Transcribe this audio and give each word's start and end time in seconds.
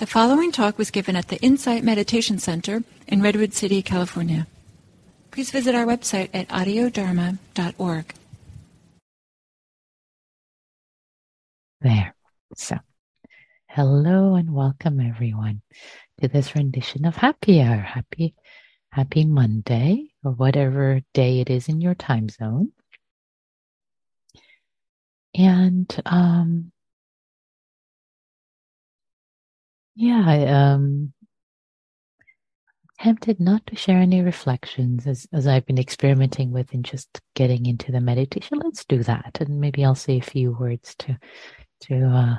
The 0.00 0.06
following 0.06 0.50
talk 0.50 0.78
was 0.78 0.90
given 0.90 1.14
at 1.14 1.28
the 1.28 1.38
Insight 1.42 1.84
Meditation 1.84 2.38
Center 2.38 2.82
in 3.06 3.20
Redwood 3.20 3.52
City, 3.52 3.82
California. 3.82 4.46
Please 5.30 5.50
visit 5.50 5.74
our 5.74 5.84
website 5.84 6.30
at 6.32 6.48
audiodharma.org. 6.48 8.14
There. 11.82 12.14
So, 12.56 12.78
hello 13.68 14.36
and 14.36 14.54
welcome 14.54 15.00
everyone 15.00 15.60
to 16.22 16.28
this 16.28 16.54
rendition 16.54 17.04
of 17.04 17.16
Happy 17.16 17.60
Hour. 17.60 17.80
Happy, 17.80 18.34
happy 18.92 19.26
Monday 19.26 20.12
or 20.24 20.32
whatever 20.32 21.02
day 21.12 21.40
it 21.40 21.50
is 21.50 21.68
in 21.68 21.82
your 21.82 21.94
time 21.94 22.30
zone. 22.30 22.72
And 25.34 25.94
um, 26.06 26.72
Yeah, 30.00 30.24
I 30.26 30.46
um 30.46 31.12
tempted 33.00 33.38
not 33.38 33.66
to 33.66 33.76
share 33.76 33.98
any 33.98 34.22
reflections 34.22 35.06
as, 35.06 35.26
as 35.30 35.46
I've 35.46 35.66
been 35.66 35.78
experimenting 35.78 36.52
with 36.52 36.72
and 36.72 36.82
just 36.82 37.20
getting 37.34 37.66
into 37.66 37.92
the 37.92 38.00
meditation. 38.00 38.60
Let's 38.64 38.86
do 38.86 39.02
that. 39.02 39.38
And 39.40 39.60
maybe 39.60 39.84
I'll 39.84 39.94
say 39.94 40.16
a 40.16 40.22
few 40.22 40.52
words 40.52 40.94
to 41.00 41.18
to 41.82 42.06
uh 42.06 42.36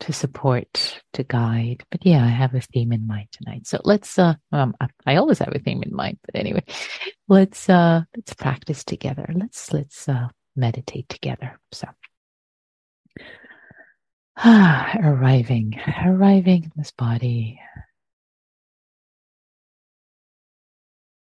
to 0.00 0.12
support, 0.12 1.00
to 1.14 1.24
guide. 1.24 1.82
But 1.90 2.04
yeah, 2.04 2.22
I 2.22 2.28
have 2.28 2.54
a 2.54 2.60
theme 2.60 2.92
in 2.92 3.06
mind 3.06 3.28
tonight. 3.32 3.66
So 3.66 3.80
let's 3.84 4.18
uh 4.18 4.34
um 4.52 4.74
I 5.06 5.16
always 5.16 5.38
have 5.38 5.54
a 5.54 5.60
theme 5.60 5.82
in 5.82 5.96
mind, 5.96 6.18
but 6.26 6.38
anyway, 6.38 6.64
let's 7.26 7.70
uh 7.70 8.02
let's 8.14 8.34
practice 8.34 8.84
together. 8.84 9.26
Let's 9.32 9.72
let's 9.72 10.10
uh 10.10 10.28
meditate 10.56 11.08
together. 11.08 11.58
So 11.72 11.88
arriving, 14.44 15.78
arriving 16.04 16.64
in 16.64 16.72
this 16.76 16.90
body. 16.90 17.60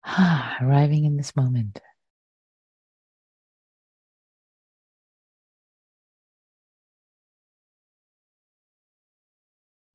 Arriving 0.62 1.06
in 1.06 1.18
this 1.18 1.36
moment. 1.36 1.80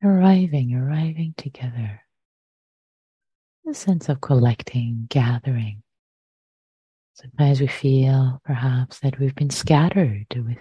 Arriving, 0.02 0.74
arriving 0.74 1.34
together. 1.36 2.02
A 3.68 3.74
sense 3.74 4.08
of 4.08 4.20
collecting, 4.20 5.06
gathering. 5.08 5.82
Sometimes 7.14 7.60
we 7.60 7.66
feel 7.66 8.40
perhaps 8.44 9.00
that 9.00 9.18
we've 9.18 9.34
been 9.34 9.50
scattered 9.50 10.26
with 10.36 10.58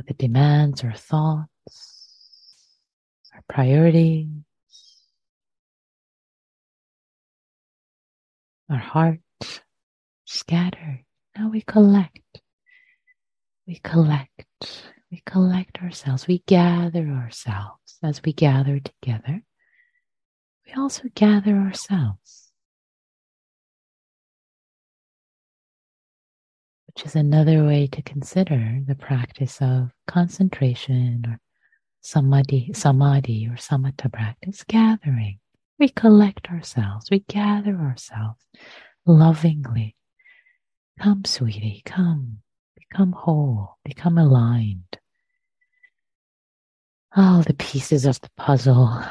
with 0.00 0.06
the 0.06 0.14
demands, 0.14 0.82
our 0.82 0.94
thoughts, 0.94 2.08
our 3.34 3.44
priorities, 3.48 4.28
our 8.70 8.78
heart 8.78 9.20
scattered. 10.24 11.04
Now 11.36 11.50
we 11.50 11.60
collect. 11.60 12.40
We 13.66 13.78
collect. 13.84 14.46
We 15.10 15.22
collect 15.26 15.82
ourselves. 15.82 16.26
We 16.26 16.42
gather 16.46 17.06
ourselves. 17.08 17.98
As 18.02 18.22
we 18.24 18.32
gather 18.32 18.80
together, 18.80 19.42
we 20.66 20.72
also 20.80 21.04
gather 21.14 21.56
ourselves. 21.56 22.49
Which 26.94 27.06
is 27.06 27.14
another 27.14 27.64
way 27.64 27.86
to 27.86 28.02
consider 28.02 28.80
the 28.84 28.96
practice 28.96 29.58
of 29.60 29.92
concentration 30.08 31.24
or 31.24 31.38
samadhi, 32.00 32.72
samadhi 32.74 33.46
or 33.46 33.54
samatha 33.54 34.12
practice, 34.12 34.64
gathering. 34.64 35.38
We 35.78 35.88
collect 35.90 36.48
ourselves, 36.50 37.08
we 37.08 37.20
gather 37.20 37.76
ourselves 37.76 38.44
lovingly. 39.06 39.94
Come, 40.98 41.24
sweetie, 41.24 41.82
come, 41.84 42.38
become 42.76 43.12
whole, 43.12 43.76
become 43.84 44.18
aligned. 44.18 44.98
All 47.16 47.42
the 47.42 47.54
pieces 47.54 48.04
of 48.04 48.20
the 48.20 48.30
puzzle 48.36 49.04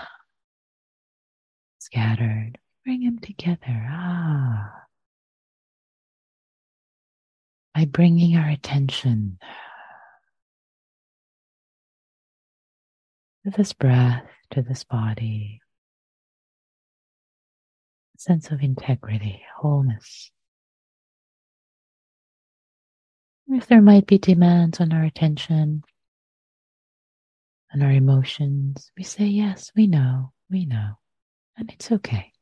scattered, 1.79 2.57
bring 2.83 3.05
them 3.05 3.19
together. 3.19 3.87
Ah 3.89 4.79
by 7.79 7.85
bringing 7.85 8.35
our 8.35 8.49
attention 8.49 9.37
to 13.45 13.51
this 13.51 13.71
breath, 13.71 14.25
to 14.51 14.61
this 14.61 14.83
body, 14.83 15.61
sense 18.17 18.51
of 18.51 18.59
integrity, 18.59 19.41
wholeness. 19.55 20.29
If 23.47 23.67
there 23.67 23.81
might 23.81 24.05
be 24.05 24.17
demands 24.17 24.81
on 24.81 24.91
our 24.91 25.05
attention 25.05 25.83
and 27.71 27.81
our 27.81 27.91
emotions, 27.91 28.91
we 28.97 29.05
say, 29.05 29.23
Yes, 29.23 29.71
we 29.73 29.87
know, 29.87 30.33
we 30.51 30.65
know, 30.65 30.95
and 31.55 31.71
it's 31.71 31.93
okay. 31.93 32.33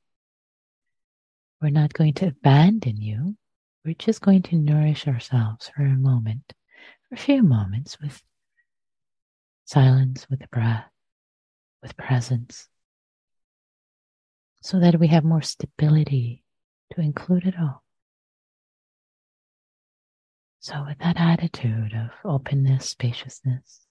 We're 1.62 1.70
not 1.70 1.94
going 1.94 2.16
to 2.16 2.30
abandon 2.30 2.98
you 3.00 3.38
we're 3.88 3.96
just 3.98 4.22
going 4.22 4.42
to 4.42 4.58
nourish 4.58 5.08
ourselves 5.08 5.72
for 5.74 5.84
a 5.84 5.96
moment, 5.96 6.52
for 7.08 7.16
a 7.16 7.18
few 7.18 7.42
moments 7.42 7.98
with 8.02 8.22
silence, 9.64 10.28
with 10.30 10.42
breath, 10.52 10.92
with 11.82 11.96
presence, 11.96 12.68
so 14.62 14.82
that 14.82 15.00
we 15.00 15.08
have 15.08 15.24
more 15.24 15.42
stability 15.42 16.44
to 16.94 17.00
include 17.00 17.46
it 17.46 17.54
all. 17.58 17.82
So, 20.60 20.84
with 20.86 20.98
that 20.98 21.16
attitude 21.18 21.94
of 21.94 22.10
openness, 22.26 22.90
spaciousness, 22.90 23.86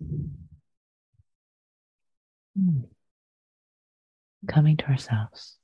hmm, 0.00 0.24
coming 4.48 4.76
to 4.78 4.86
ourselves, 4.86 5.58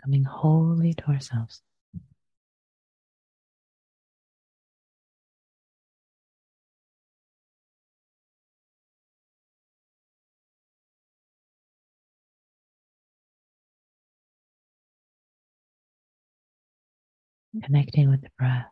coming 0.00 0.22
wholly 0.22 0.94
to 0.94 1.04
ourselves. 1.06 1.60
Connecting 17.60 18.10
with 18.10 18.22
the 18.22 18.30
breath, 18.38 18.66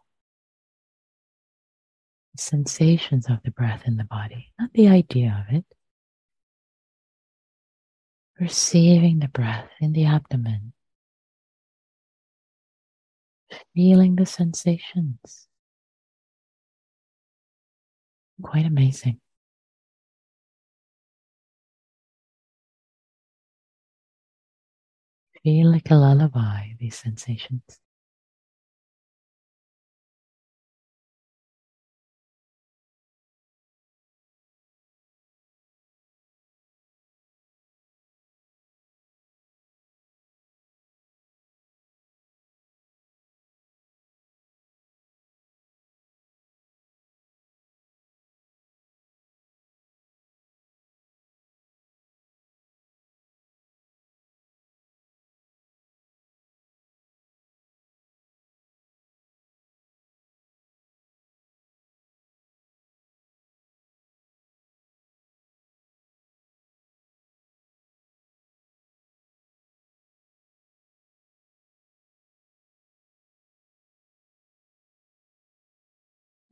the 2.35 2.43
sensations 2.43 3.27
of 3.29 3.39
the 3.45 3.51
breath 3.51 3.83
in 3.87 3.97
the 3.97 4.05
body, 4.05 4.53
not 4.59 4.71
the 4.75 4.89
idea 4.89 5.45
of 5.49 5.55
it. 5.55 5.65
Receiving 8.39 9.21
the 9.21 9.29
breath 9.29 9.71
in 9.81 9.93
the 9.93 10.05
abdomen, 10.05 10.75
feeling 13.75 14.17
the 14.17 14.27
sensations. 14.27 15.49
Quite 18.43 18.67
amazing. 18.67 19.21
Feel 25.43 25.71
like 25.71 25.91
a 25.91 25.95
lullaby, 25.95 26.73
these 26.79 26.97
sensations. 26.99 27.81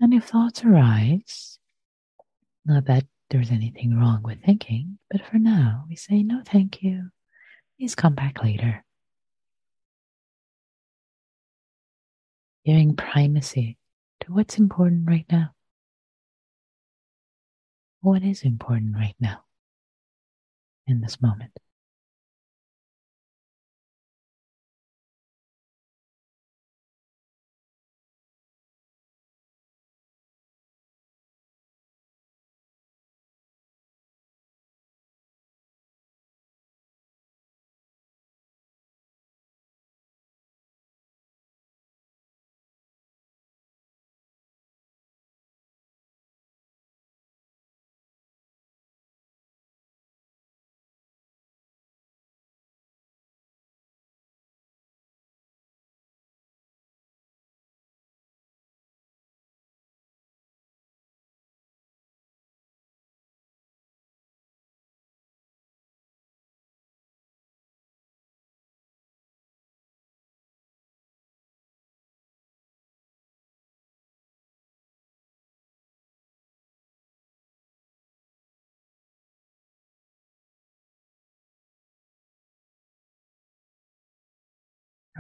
And 0.05 0.13
if 0.13 0.25
thoughts 0.25 0.63
arise, 0.63 1.59
not 2.67 2.85
that 2.85 3.07
there's 3.31 3.51
anything 3.51 3.99
wrong 3.99 4.21
with 4.23 4.45
thinking, 4.45 4.99
but 5.11 5.25
for 5.25 5.39
now, 5.39 5.87
we 5.89 5.97
say 5.97 6.23
no, 6.23 6.43
thank 6.45 6.83
you. 6.83 7.09
Please 7.79 7.95
come 7.95 8.15
back 8.15 8.43
later. 8.45 8.85
Giving 12.67 12.95
primacy 12.97 13.79
to 14.21 14.35
what's 14.35 14.59
important 14.59 15.09
right 15.09 15.25
now. 15.33 15.55
What 18.03 18.23
is 18.23 18.43
important 18.43 18.97
right 18.97 19.17
now 19.19 19.39
in 20.87 21.01
this 21.01 21.23
moment? 21.23 21.59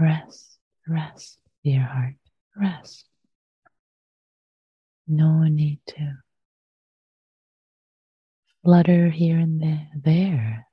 Rest, 0.05 0.59
rest, 0.87 1.39
dear 1.65 1.81
heart, 1.81 2.17
rest. 2.55 3.07
No 5.09 5.45
need 5.45 5.81
to 5.87 6.19
flutter 8.63 9.09
here 9.09 9.39
and 9.39 9.63
there, 9.63 9.89
there. 9.97 10.67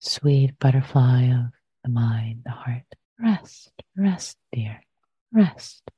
Sweet 0.00 0.58
butterfly 0.58 1.30
of 1.32 1.46
the 1.82 1.88
mind, 1.88 2.42
the 2.44 2.50
heart. 2.50 2.82
Rest, 3.18 3.72
rest, 3.96 4.36
dear, 4.52 4.82
rest. 5.32 5.90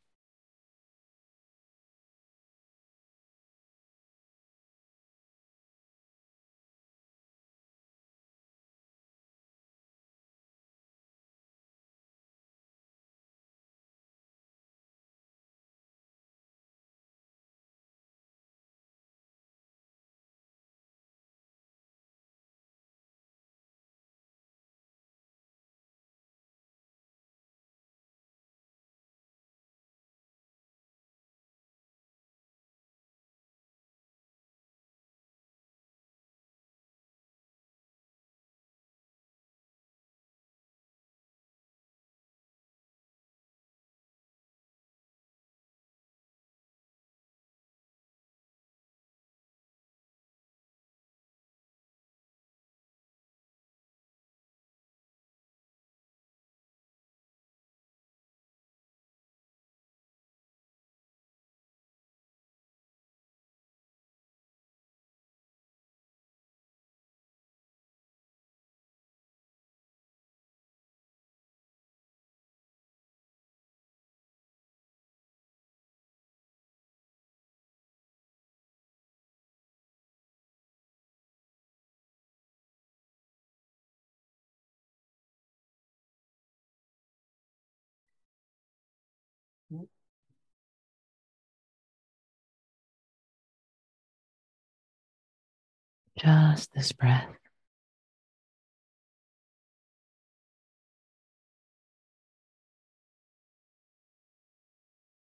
Just 96.18 96.72
this 96.74 96.92
breath. 96.92 97.28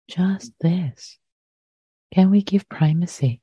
Just 0.09 0.53
this. 0.61 1.19
Can 2.13 2.31
we 2.31 2.41
give 2.41 2.69
primacy? 2.69 3.41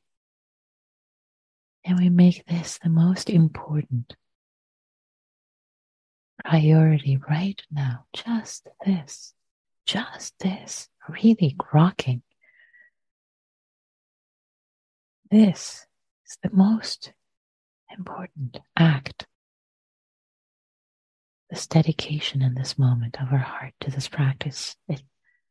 Can 1.87 1.97
we 1.97 2.09
make 2.09 2.47
this 2.47 2.79
the 2.83 2.89
most 2.89 3.29
important 3.29 4.17
priority 6.43 7.19
right 7.29 7.61
now? 7.70 8.06
Just 8.15 8.67
this. 8.84 9.34
Just 9.86 10.38
this. 10.38 10.88
Really 11.08 11.56
rocking. 11.72 12.22
This 15.31 15.86
is 16.26 16.38
the 16.43 16.50
most 16.53 17.12
important 17.96 18.58
act. 18.76 19.26
This 21.50 21.67
dedication 21.67 22.41
in 22.43 22.55
this 22.55 22.79
moment 22.79 23.20
of 23.20 23.32
our 23.32 23.38
heart 23.38 23.74
to 23.81 23.91
this 23.91 24.08
practice, 24.08 24.76
it, 24.88 25.03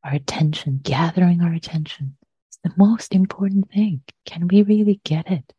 our 0.03 0.13
attention, 0.13 0.79
gathering 0.81 1.41
our 1.41 1.53
attention, 1.53 2.17
is 2.51 2.59
the 2.63 2.73
most 2.77 3.13
important 3.13 3.71
thing. 3.71 4.01
Can 4.25 4.47
we 4.47 4.63
really 4.63 4.99
get 5.03 5.29
it? 5.29 5.53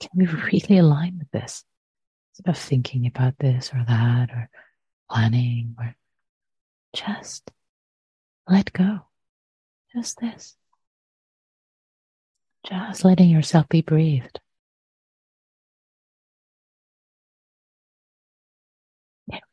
Can 0.00 0.10
we 0.14 0.26
really 0.52 0.78
align 0.78 1.18
with 1.18 1.30
this? 1.30 1.64
Instead 2.32 2.50
of 2.50 2.58
thinking 2.58 3.06
about 3.06 3.38
this 3.38 3.70
or 3.72 3.84
that 3.86 4.30
or 4.30 4.50
planning 5.10 5.76
or 5.78 5.94
just 6.94 7.50
let 8.48 8.72
go. 8.72 9.00
Just 9.94 10.20
this. 10.20 10.56
Just 12.66 13.04
letting 13.04 13.30
yourself 13.30 13.68
be 13.68 13.82
breathed. 13.82 14.40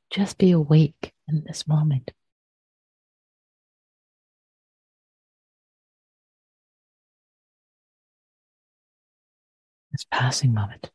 Just 0.09 0.37
be 0.37 0.51
awake 0.51 1.13
in 1.27 1.43
this 1.45 1.67
moment. 1.67 2.11
This 9.91 10.05
passing 10.11 10.53
moment. 10.53 10.89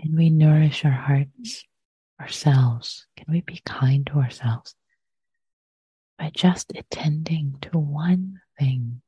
Can 0.00 0.14
we 0.14 0.30
nourish 0.30 0.84
our 0.84 0.90
hearts, 0.92 1.64
ourselves? 2.20 3.06
Can 3.16 3.26
we 3.28 3.40
be 3.40 3.60
kind 3.64 4.06
to 4.06 4.14
ourselves 4.20 4.74
by 6.18 6.30
just 6.32 6.72
attending 6.76 7.58
to 7.62 7.78
one 7.78 8.40
thing? 8.58 9.02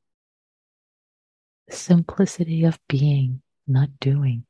The 1.69 1.75
simplicity 1.77 2.65
of 2.65 2.79
being, 2.89 3.41
not 3.65 3.99
doing. 4.01 4.45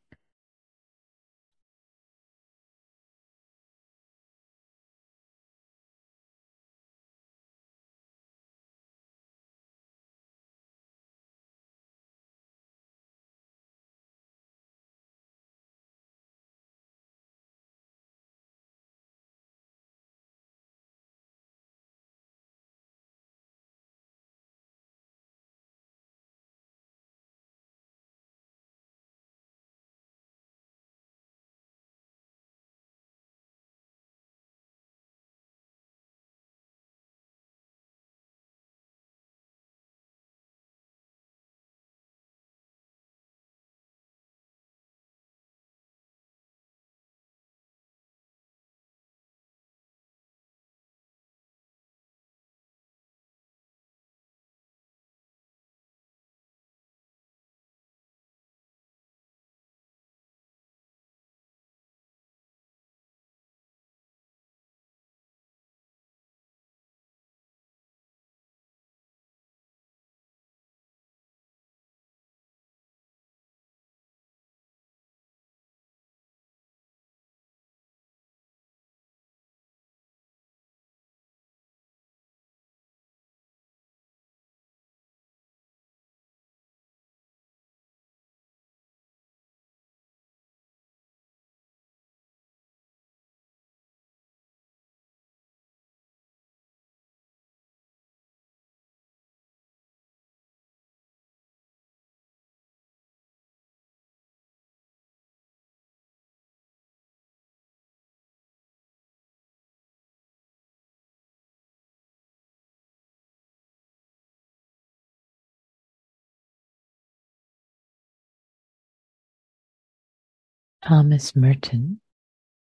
Thomas 120.84 121.36
Merton, 121.36 122.02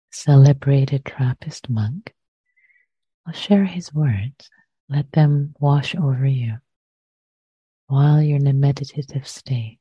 celebrated 0.09 1.03
Trappist 1.03 1.69
monk, 1.69 2.13
will 3.25 3.33
share 3.33 3.65
his 3.65 3.93
words. 3.93 4.49
Let 4.87 5.11
them 5.11 5.53
wash 5.59 5.95
over 5.95 6.25
you 6.25 6.59
while 7.87 8.21
you're 8.21 8.37
in 8.37 8.47
a 8.47 8.53
meditative 8.53 9.27
state. 9.27 9.79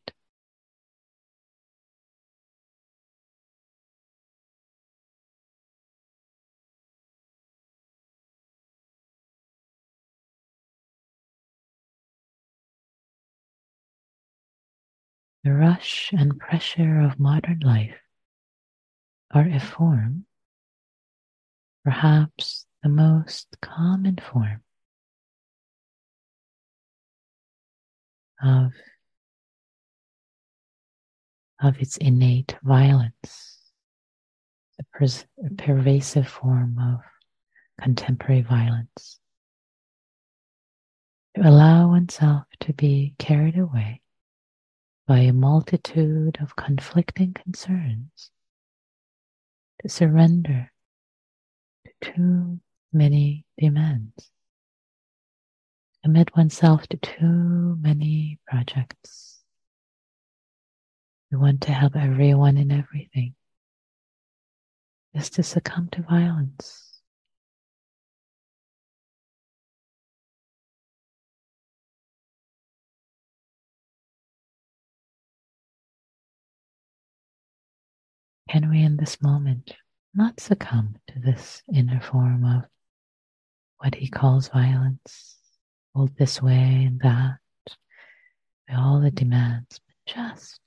The 15.45 15.53
rush 15.53 16.11
and 16.12 16.41
pressure 16.41 17.00
of 17.00 17.21
modern 17.21 17.61
life 17.61 18.04
are 19.35 19.49
a 19.49 19.59
form, 19.59 20.25
perhaps 21.85 22.67
the 22.85 22.88
most 22.88 23.49
common 23.61 24.17
form 24.17 24.62
of, 28.41 28.73
of 31.61 31.76
its 31.81 31.97
innate 31.97 32.55
violence, 32.62 33.59
a 34.79 35.55
pervasive 35.57 36.29
form 36.29 36.79
of 36.79 37.00
contemporary 37.83 38.43
violence. 38.43 39.19
To 41.35 41.49
allow 41.49 41.88
oneself 41.88 42.45
to 42.61 42.73
be 42.73 43.17
carried 43.19 43.59
away 43.59 44.00
by 45.09 45.19
a 45.19 45.33
multitude 45.33 46.38
of 46.41 46.55
conflicting 46.55 47.33
concerns 47.33 48.31
to 49.85 49.91
surrender 49.91 50.73
to 51.85 52.12
too 52.12 52.59
many 52.91 53.45
demands, 53.59 54.31
commit 56.03 56.35
oneself 56.35 56.87
to 56.87 56.97
too 56.97 57.76
many 57.81 58.38
projects. 58.49 59.43
We 61.31 61.37
want 61.37 61.61
to 61.62 61.73
help 61.73 61.97
everyone 61.97 62.57
and 62.57 62.73
everything, 62.73 63.35
is 65.12 65.29
to 65.31 65.43
succumb 65.43 65.91
to 65.93 66.03
violence. 66.03 66.84
Can 78.55 78.71
we 78.71 78.85
in 78.85 78.97
this 78.99 79.21
moment 79.21 79.75
not 80.15 80.39
succumb 80.39 80.95
to 81.09 81.19
this 81.19 81.65
inner 81.75 82.01
form 82.01 82.45
of 82.45 82.63
what 83.79 83.97
he 83.97 84.07
calls 84.07 84.47
violence, 84.47 85.39
hold 85.93 86.17
this 86.17 86.41
way 86.41 86.85
and 86.87 87.01
that, 87.01 87.39
by 88.69 88.75
all 88.77 89.01
the 89.01 89.11
demands, 89.11 89.81
but 89.85 90.15
just 90.15 90.61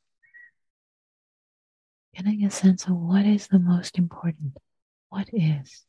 getting 2.13 2.43
a 2.43 2.51
sense 2.51 2.87
of 2.87 2.97
what 2.97 3.25
is 3.25 3.47
the 3.47 3.57
most 3.57 3.97
important, 3.97 4.57
what 5.07 5.29
is. 5.31 5.85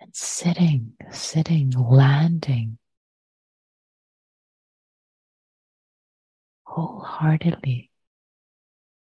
And 0.00 0.12
sitting, 0.16 0.94
sitting, 1.12 1.70
landing 1.70 2.78
wholeheartedly 6.64 7.92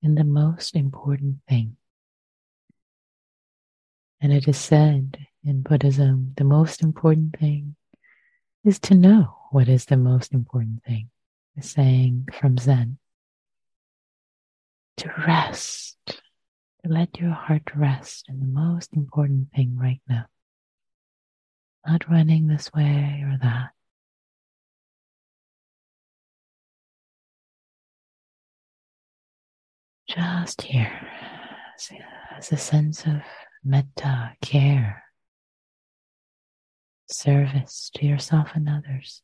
in 0.08 0.16
the 0.16 0.24
most 0.24 0.74
important 0.74 1.36
thing. 1.50 1.76
And 4.22 4.32
it 4.32 4.48
is 4.48 4.58
said 4.58 5.18
in 5.44 5.64
Buddhism 5.64 6.34
the 6.38 6.46
most 6.46 6.82
important 6.82 7.38
thing 7.38 7.76
is 8.64 8.80
to 8.80 8.96
know 8.96 9.36
what 9.52 9.68
is 9.68 9.84
the 9.84 9.98
most 9.98 10.32
important 10.32 10.82
thing. 10.86 11.10
The 11.58 11.62
saying 11.62 12.30
from 12.40 12.58
Zen 12.58 13.00
to 14.96 15.12
rest, 15.28 15.98
to 16.08 16.90
let 16.90 17.20
your 17.20 17.32
heart 17.32 17.70
rest 17.76 18.30
in 18.30 18.40
the 18.40 18.48
most 18.48 18.94
important 18.94 19.52
thing 19.54 19.76
right 19.78 20.02
now. 20.08 20.28
Not 21.86 22.10
running 22.10 22.48
this 22.48 22.72
way 22.72 23.26
or 23.26 23.38
that. 23.42 23.72
Just 30.18 30.64
here 30.64 31.08
as 32.36 32.52
a 32.52 32.58
sense 32.58 33.06
of 33.06 33.22
metta, 33.64 34.32
care, 34.42 35.04
service 37.08 37.92
to 37.96 38.06
yourself 38.08 38.50
and 38.56 38.68
others. 38.68 39.22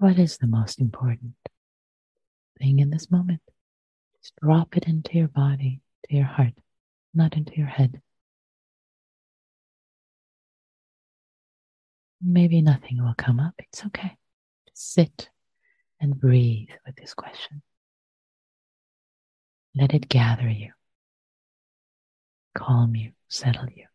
What 0.00 0.18
is 0.18 0.38
the 0.38 0.46
most 0.46 0.80
important 0.80 1.34
thing 2.58 2.78
in 2.78 2.88
this 2.88 3.10
moment? 3.10 3.42
Just 4.22 4.32
drop 4.42 4.74
it 4.74 4.88
into 4.88 5.18
your 5.18 5.28
body, 5.28 5.82
to 6.08 6.16
your 6.16 6.24
heart, 6.24 6.54
not 7.12 7.36
into 7.36 7.54
your 7.56 7.66
head. 7.66 8.00
Maybe 12.22 12.62
nothing 12.62 13.04
will 13.04 13.12
come 13.18 13.38
up. 13.38 13.52
It's 13.58 13.84
okay. 13.84 14.16
Just 14.70 14.94
sit 14.94 15.28
and 16.00 16.18
breathe 16.18 16.70
with 16.86 16.96
this 16.96 17.12
question. 17.12 17.60
Let 19.74 19.92
it 19.92 20.08
gather 20.08 20.48
you, 20.48 20.72
calm 22.54 22.96
you, 22.96 23.12
settle 23.28 23.68
you. 23.76 23.89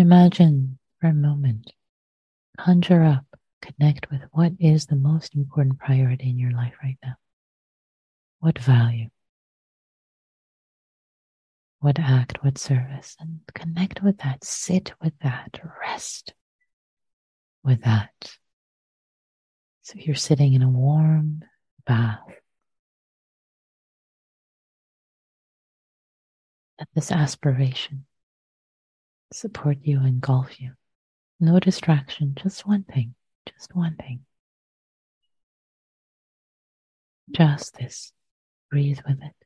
Imagine 0.00 0.78
for 1.00 1.08
a 1.08 1.14
moment, 1.14 1.72
conjure 2.58 3.04
up, 3.04 3.26
connect 3.62 4.10
with 4.10 4.22
what 4.32 4.52
is 4.58 4.86
the 4.86 4.96
most 4.96 5.34
important 5.34 5.78
priority 5.78 6.30
in 6.30 6.38
your 6.38 6.52
life 6.52 6.74
right 6.82 6.98
now. 7.02 7.14
What 8.40 8.58
value? 8.58 9.08
What 11.80 11.98
act? 11.98 12.42
What 12.42 12.58
service? 12.58 13.16
And 13.20 13.40
connect 13.54 14.02
with 14.02 14.18
that, 14.18 14.42
sit 14.42 14.92
with 15.02 15.12
that, 15.22 15.60
rest 15.80 16.32
with 17.62 17.82
that. 17.82 18.10
So 19.82 19.94
you're 19.98 20.14
sitting 20.14 20.54
in 20.54 20.62
a 20.62 20.70
warm 20.70 21.42
bath. 21.86 22.20
Let 26.78 26.88
this 26.94 27.12
aspiration 27.12 28.06
support 29.34 29.78
you, 29.82 30.00
engulf 30.00 30.60
you. 30.60 30.72
No 31.40 31.58
distraction, 31.58 32.34
just 32.36 32.66
one 32.66 32.84
thing, 32.84 33.14
just 33.46 33.74
one 33.74 33.96
thing. 33.96 34.20
Just 37.30 37.76
this. 37.76 38.12
Breathe 38.70 39.00
with 39.06 39.22
it. 39.22 39.43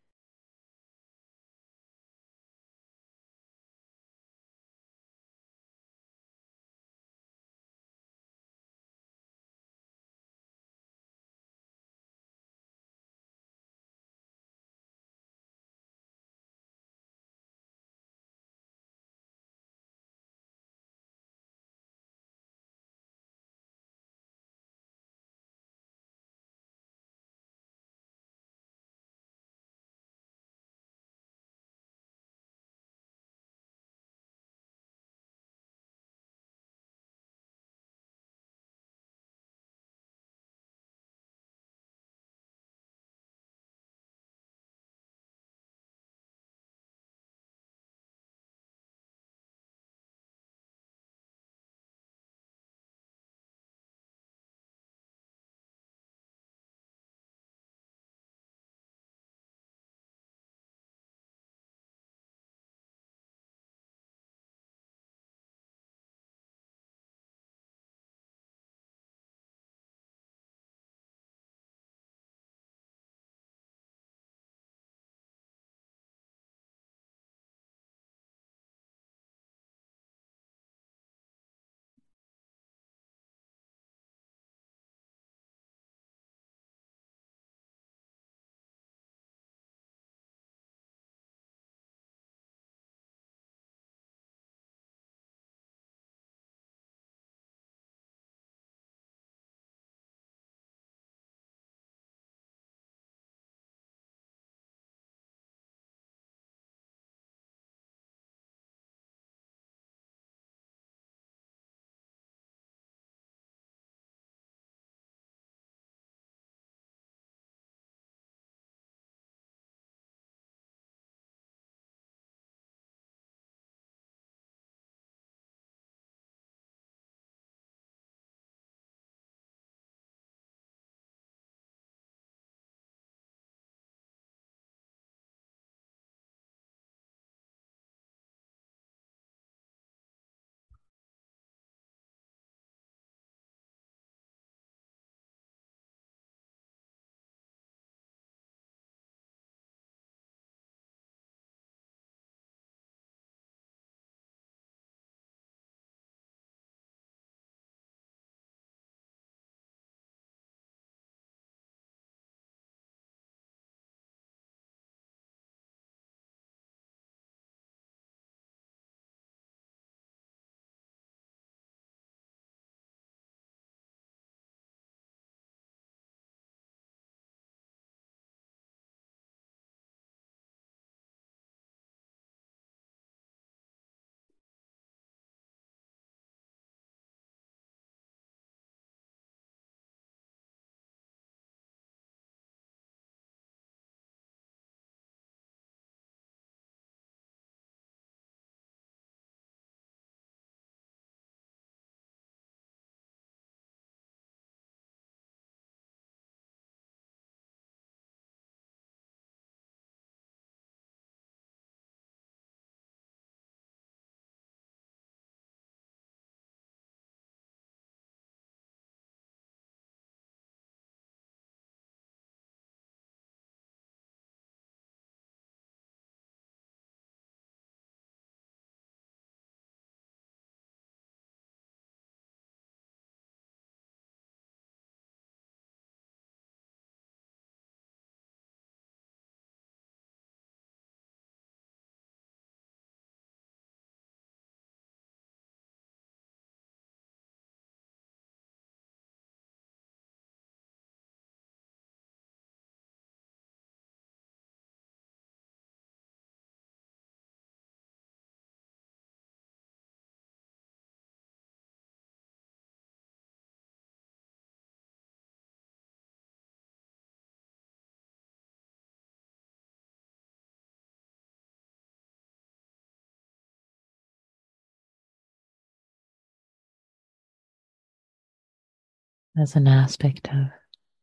As 279.39 279.57
an 279.57 279.69
aspect 279.69 280.29
of, 280.29 280.49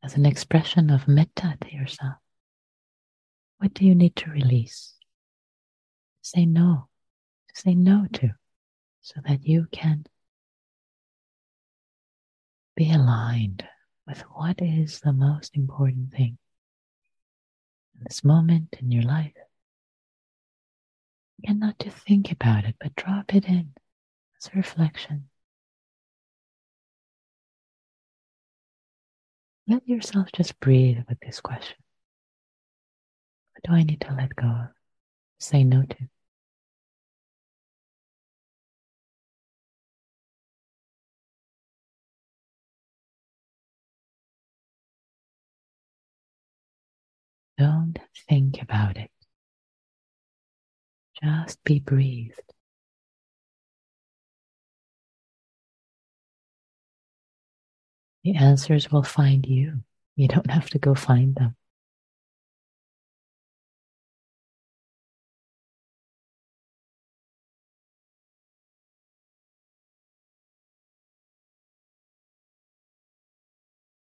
as 0.04 0.16
an 0.16 0.26
expression 0.26 0.90
of 0.90 1.08
metta 1.08 1.58
to 1.62 1.74
yourself. 1.74 2.16
What 3.60 3.74
do 3.74 3.86
you 3.86 3.96
need 3.96 4.16
to 4.18 4.30
release? 4.30 4.96
Say 6.22 6.46
no. 6.46 6.90
Say 7.54 7.74
no 7.74 8.08
to 8.14 8.32
so 9.02 9.22
that 9.28 9.48
you 9.48 9.68
can 9.72 10.06
be 12.76 12.92
aligned 12.92 13.64
with 14.08 14.22
what 14.22 14.62
is 14.62 15.00
the 15.00 15.14
most 15.14 15.56
important 15.56 16.12
thing 16.12 16.38
in 17.96 18.04
this 18.04 18.24
moment 18.24 18.76
in 18.80 18.92
your 18.92 19.04
life. 19.04 19.32
And 21.46 21.60
not 21.60 21.80
to 21.80 21.90
think 21.90 22.32
about 22.32 22.66
it, 22.66 22.76
but 22.82 22.96
drop 22.96 23.34
it 23.34 23.46
in 23.46 23.74
as 24.38 24.50
a 24.54 24.58
reflection. 24.58 25.30
Let 29.68 29.88
yourself 29.88 30.32
just 30.32 30.60
breathe 30.60 31.00
with 31.10 31.20
this 31.22 31.42
question. 31.42 31.78
What 33.54 33.64
do 33.64 33.72
I 33.74 33.84
need 33.84 34.02
to 34.02 34.14
let 34.14 34.36
go 34.36 34.48
of? 34.48 34.68
Say 35.40 35.64
no 35.64 35.84
to. 35.84 36.10
Don't 47.58 47.98
think 48.30 48.62
about 48.62 48.98
it. 48.98 49.10
Just 51.24 51.64
be 51.64 51.80
breathed. 51.80 52.55
The 58.26 58.34
answers 58.34 58.92
will 58.92 59.04
find 59.04 59.46
you. 59.46 59.84
You 60.16 60.28
don't 60.28 60.50
have 60.50 60.72
to 60.72 60.80
go 60.80 60.96
find 60.96 61.36
them. 61.36 61.56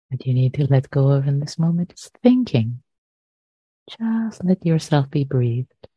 What 0.08 0.26
you 0.26 0.34
need 0.34 0.54
to 0.54 0.67
let 0.67 0.89
go 0.89 1.10
of 1.10 1.28
in 1.28 1.41
this 1.41 1.60
moment 1.60 1.91
is 1.91 2.10
thinking. 2.24 2.82
Just 3.89 4.41
let 4.41 4.65
yourself 4.65 5.12
be 5.12 5.26
breathed. 5.26 5.88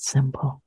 Simple. 0.00 0.62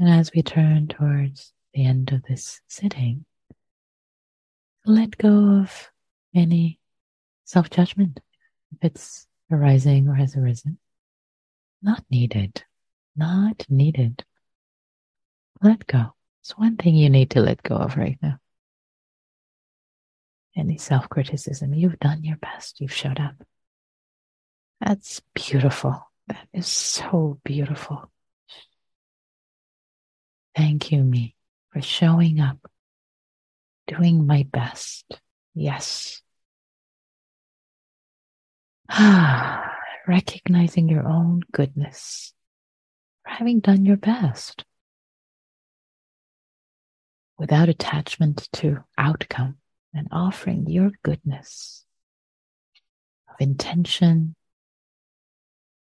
And 0.00 0.08
as 0.08 0.32
we 0.34 0.42
turn 0.42 0.88
towards 0.88 1.52
the 1.74 1.84
end 1.84 2.10
of 2.12 2.22
this 2.22 2.62
sitting, 2.66 3.26
let 4.86 5.18
go 5.18 5.60
of 5.60 5.90
any 6.34 6.80
self 7.44 7.68
judgment 7.68 8.18
if 8.72 8.78
it's 8.80 9.26
arising 9.52 10.08
or 10.08 10.14
has 10.14 10.34
arisen. 10.36 10.78
Not 11.82 12.02
needed. 12.10 12.64
Not 13.14 13.66
needed. 13.68 14.24
Let 15.60 15.86
go. 15.86 16.14
It's 16.40 16.56
one 16.56 16.78
thing 16.78 16.94
you 16.94 17.10
need 17.10 17.32
to 17.32 17.42
let 17.42 17.62
go 17.62 17.74
of 17.74 17.98
right 17.98 18.18
now. 18.22 18.38
Any 20.56 20.78
self 20.78 21.10
criticism. 21.10 21.74
You've 21.74 22.00
done 22.00 22.24
your 22.24 22.38
best. 22.38 22.80
You've 22.80 22.94
showed 22.94 23.20
up. 23.20 23.34
That's 24.80 25.20
beautiful. 25.34 26.10
That 26.26 26.48
is 26.54 26.68
so 26.68 27.38
beautiful. 27.44 28.10
Thank 30.56 30.90
you, 30.92 31.02
me, 31.02 31.34
for 31.72 31.80
showing 31.80 32.40
up, 32.40 32.58
doing 33.86 34.26
my 34.26 34.46
best. 34.50 35.04
Yes. 35.54 36.22
Recognizing 40.08 40.88
your 40.88 41.06
own 41.06 41.42
goodness, 41.52 42.32
for 43.22 43.30
having 43.30 43.60
done 43.60 43.84
your 43.84 43.96
best 43.96 44.64
without 47.38 47.68
attachment 47.68 48.48
to 48.52 48.78
outcome 48.98 49.56
and 49.94 50.08
offering 50.12 50.66
your 50.66 50.90
goodness 51.02 51.84
of 53.28 53.36
intention, 53.40 54.34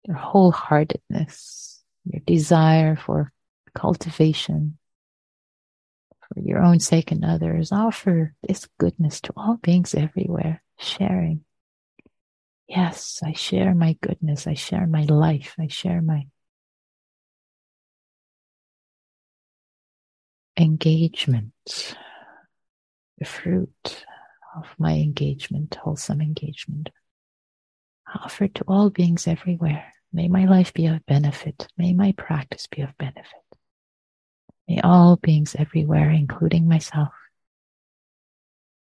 your 0.05 0.17
wholeheartedness, 0.17 1.79
your 2.05 2.21
desire 2.27 2.97
for 2.97 3.33
cultivation 3.79 4.77
for 6.21 6.41
your 6.41 6.63
own 6.63 6.81
sake 6.81 7.13
and 7.13 7.25
others. 7.25 7.71
Offer 7.71 8.35
this 8.47 8.67
goodness 8.79 9.21
to 9.23 9.33
all 9.37 9.57
beings 9.63 9.95
everywhere, 9.95 10.63
sharing. 10.79 11.45
Yes, 12.67 13.21
I 13.25 13.33
share 13.33 13.75
my 13.75 13.97
goodness. 14.03 14.47
I 14.47 14.55
share 14.55 14.87
my 14.87 15.05
life. 15.05 15.55
I 15.59 15.69
share 15.69 16.03
my 16.03 16.27
engagement, 20.57 21.95
the 23.19 23.25
fruit 23.25 24.05
of 24.57 24.67
my 24.77 24.95
engagement, 24.95 25.77
wholesome 25.77 26.21
engagement. 26.21 26.91
Offered 28.25 28.57
to 28.57 28.65
all 28.67 28.91
beings 28.91 29.29
everywhere. 29.29 29.93
May 30.13 30.29
my 30.29 30.47
life 30.47 30.75
be 30.75 30.87
of 30.87 31.05
benefit. 31.07 31.69
May 31.77 31.93
my 31.93 32.13
practice 32.13 32.67
be 32.67 32.83
of 32.83 32.97
benefit. 32.99 33.48
May 34.69 34.81
all 34.83 35.17
beings 35.17 35.57
everywhere, 35.59 36.11
including 36.11 36.69
myself, 36.69 37.09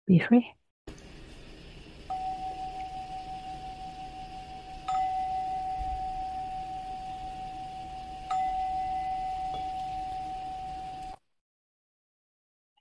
be 0.08 0.18
free. 0.18 0.52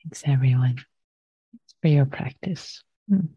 Thanks, 0.03 0.23
everyone, 0.25 0.77
for 1.81 1.89
your 1.89 2.05
practice. 2.05 2.81
Hmm. 3.07 3.27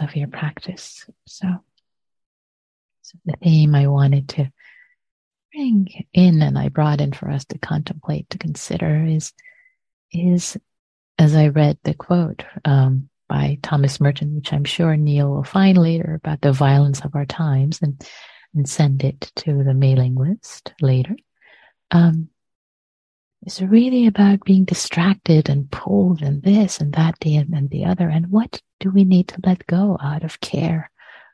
of 0.00 0.14
your 0.14 0.28
practice. 0.28 1.10
So, 1.26 1.48
so 3.02 3.18
the 3.24 3.34
theme 3.42 3.74
I 3.74 3.88
wanted 3.88 4.28
to 4.30 4.52
bring 5.54 6.06
in 6.12 6.42
and 6.42 6.58
I 6.58 6.68
brought 6.68 7.00
in 7.00 7.12
for 7.12 7.30
us 7.30 7.44
to 7.46 7.58
contemplate, 7.58 8.28
to 8.30 8.38
consider 8.38 9.04
is, 9.04 9.32
is 10.12 10.56
as 11.18 11.34
I 11.34 11.48
read 11.48 11.78
the 11.84 11.94
quote 11.94 12.44
um, 12.64 13.08
by 13.28 13.58
Thomas 13.62 14.00
Merton, 14.00 14.34
which 14.34 14.52
I'm 14.52 14.64
sure 14.64 14.96
Neil 14.96 15.30
will 15.30 15.44
find 15.44 15.78
later 15.78 16.14
about 16.14 16.40
the 16.40 16.52
violence 16.52 17.00
of 17.04 17.14
our 17.14 17.24
times 17.24 17.80
and, 17.82 18.04
and 18.54 18.68
send 18.68 19.04
it 19.04 19.30
to 19.36 19.62
the 19.62 19.74
mailing 19.74 20.16
list 20.16 20.72
later. 20.80 21.16
Um, 21.90 22.28
it's 23.42 23.60
really 23.60 24.06
about 24.06 24.44
being 24.44 24.64
distracted 24.64 25.48
and 25.48 25.70
pulled 25.70 26.22
and 26.22 26.42
this 26.42 26.80
and 26.80 26.92
that 26.94 27.16
and, 27.24 27.54
and 27.54 27.70
the 27.70 27.84
other. 27.84 28.08
And 28.08 28.30
what 28.30 28.60
do 28.80 28.90
we 28.90 29.04
need 29.04 29.28
to 29.28 29.40
let 29.44 29.66
go 29.66 29.98
out 30.02 30.24
of 30.24 30.40
care, 30.40 30.90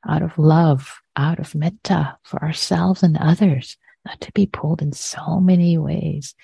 out 0.07 0.23
of 0.23 0.37
love, 0.37 1.01
out 1.17 1.39
of 1.39 1.55
metta 1.55 2.19
for 2.25 2.43
ourselves 2.43 3.03
and 3.03 3.17
others? 3.17 3.77
Not 4.05 4.21
to 4.23 4.33
be 4.33 4.47
pulled 4.47 4.83
in 4.83 4.93
so 4.93 5.41
many 5.41 5.79
ways. 5.79 6.35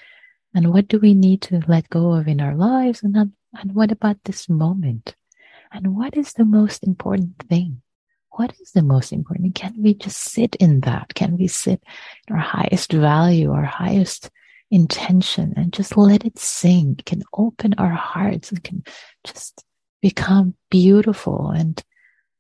And 0.55 0.73
what 0.73 0.89
do 0.89 0.99
we 0.99 1.15
need 1.15 1.43
to 1.43 1.63
let 1.69 1.89
go 1.91 2.13
of 2.13 2.29
in 2.29 2.41
our 2.41 2.55
lives? 2.55 3.03
And, 3.03 3.17
and 3.17 3.75
what 3.75 3.93
about 3.93 4.17
this 4.25 4.49
moment? 4.49 5.15
And 5.73 5.97
what 5.97 6.17
is 6.17 6.33
the 6.33 6.45
most 6.45 6.85
important 6.85 7.39
thing? 7.49 7.83
What 8.31 8.55
is 8.61 8.73
the 8.73 8.83
most 8.83 9.13
important? 9.13 9.55
Can 9.55 9.75
we 9.83 9.95
just 9.95 10.19
sit 10.19 10.57
in 10.57 10.81
that? 10.81 11.15
Can 11.15 11.37
we 11.37 11.47
sit 11.49 11.83
in 12.29 12.35
our 12.35 12.41
highest 12.41 12.93
value, 12.93 13.53
our 13.53 13.65
highest 13.65 14.31
intention 14.71 15.55
and 15.57 15.73
just 15.73 15.97
let 15.97 16.25
it 16.25 16.39
sing? 16.39 16.99
Can 17.07 17.23
open 17.33 17.75
our 17.79 17.93
hearts 17.93 18.51
and 18.51 18.63
can 18.63 18.85
just 19.25 19.65
become 20.03 20.55
beautiful 20.71 21.51
and 21.51 21.83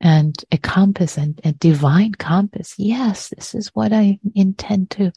and 0.01 0.45
a 0.53 0.59
compass 0.59 1.17
and 1.17 1.41
a 1.45 1.53
divine 1.53 2.13
compass. 2.13 2.75
Yes, 2.79 3.29
this 3.35 3.55
is 3.55 3.69
what 3.69 3.93
I 3.93 4.19
intend 4.35 4.91
to 4.93 5.13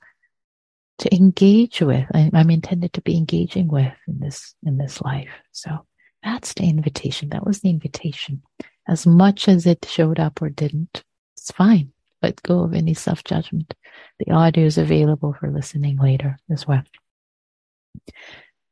to 1.00 1.16
engage 1.16 1.82
with. 1.82 2.06
I, 2.14 2.30
I'm 2.34 2.50
intended 2.50 2.94
to 2.94 3.02
be 3.02 3.18
engaging 3.18 3.68
with 3.68 3.94
in 4.08 4.20
this 4.20 4.56
in 4.66 4.78
this 4.78 5.02
life. 5.02 5.30
So 5.52 5.86
that's 6.24 6.54
the 6.54 6.64
invitation. 6.64 7.30
That 7.30 7.46
was 7.46 7.62
the 7.62 7.70
invitation. 7.70 8.42
As 8.88 9.06
much 9.06 9.48
as 9.48 9.66
it 9.66 9.86
showed 9.86 10.20
up 10.20 10.42
or 10.42 10.50
didn't, 10.50 11.04
it's 11.38 11.52
fine. 11.52 11.92
Let 12.22 12.42
go 12.44 12.62
of 12.62 12.74
any 12.74 12.94
self 12.94 13.24
judgment. 13.24 13.74
The 14.20 14.32
audio 14.32 14.66
is 14.66 14.78
available 14.78 15.36
for 15.40 15.52
listening 15.52 15.98
later 15.98 16.38
as 16.50 16.68
well. 16.68 16.84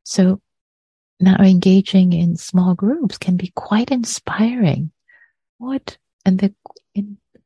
So 0.04 0.40
now 1.20 1.36
engaging 1.36 2.12
in 2.12 2.36
small 2.36 2.74
groups 2.74 3.18
can 3.18 3.36
be 3.36 3.52
quite 3.54 3.90
inspiring 3.90 4.92
what? 5.58 5.98
And 6.24 6.38
the 6.38 6.54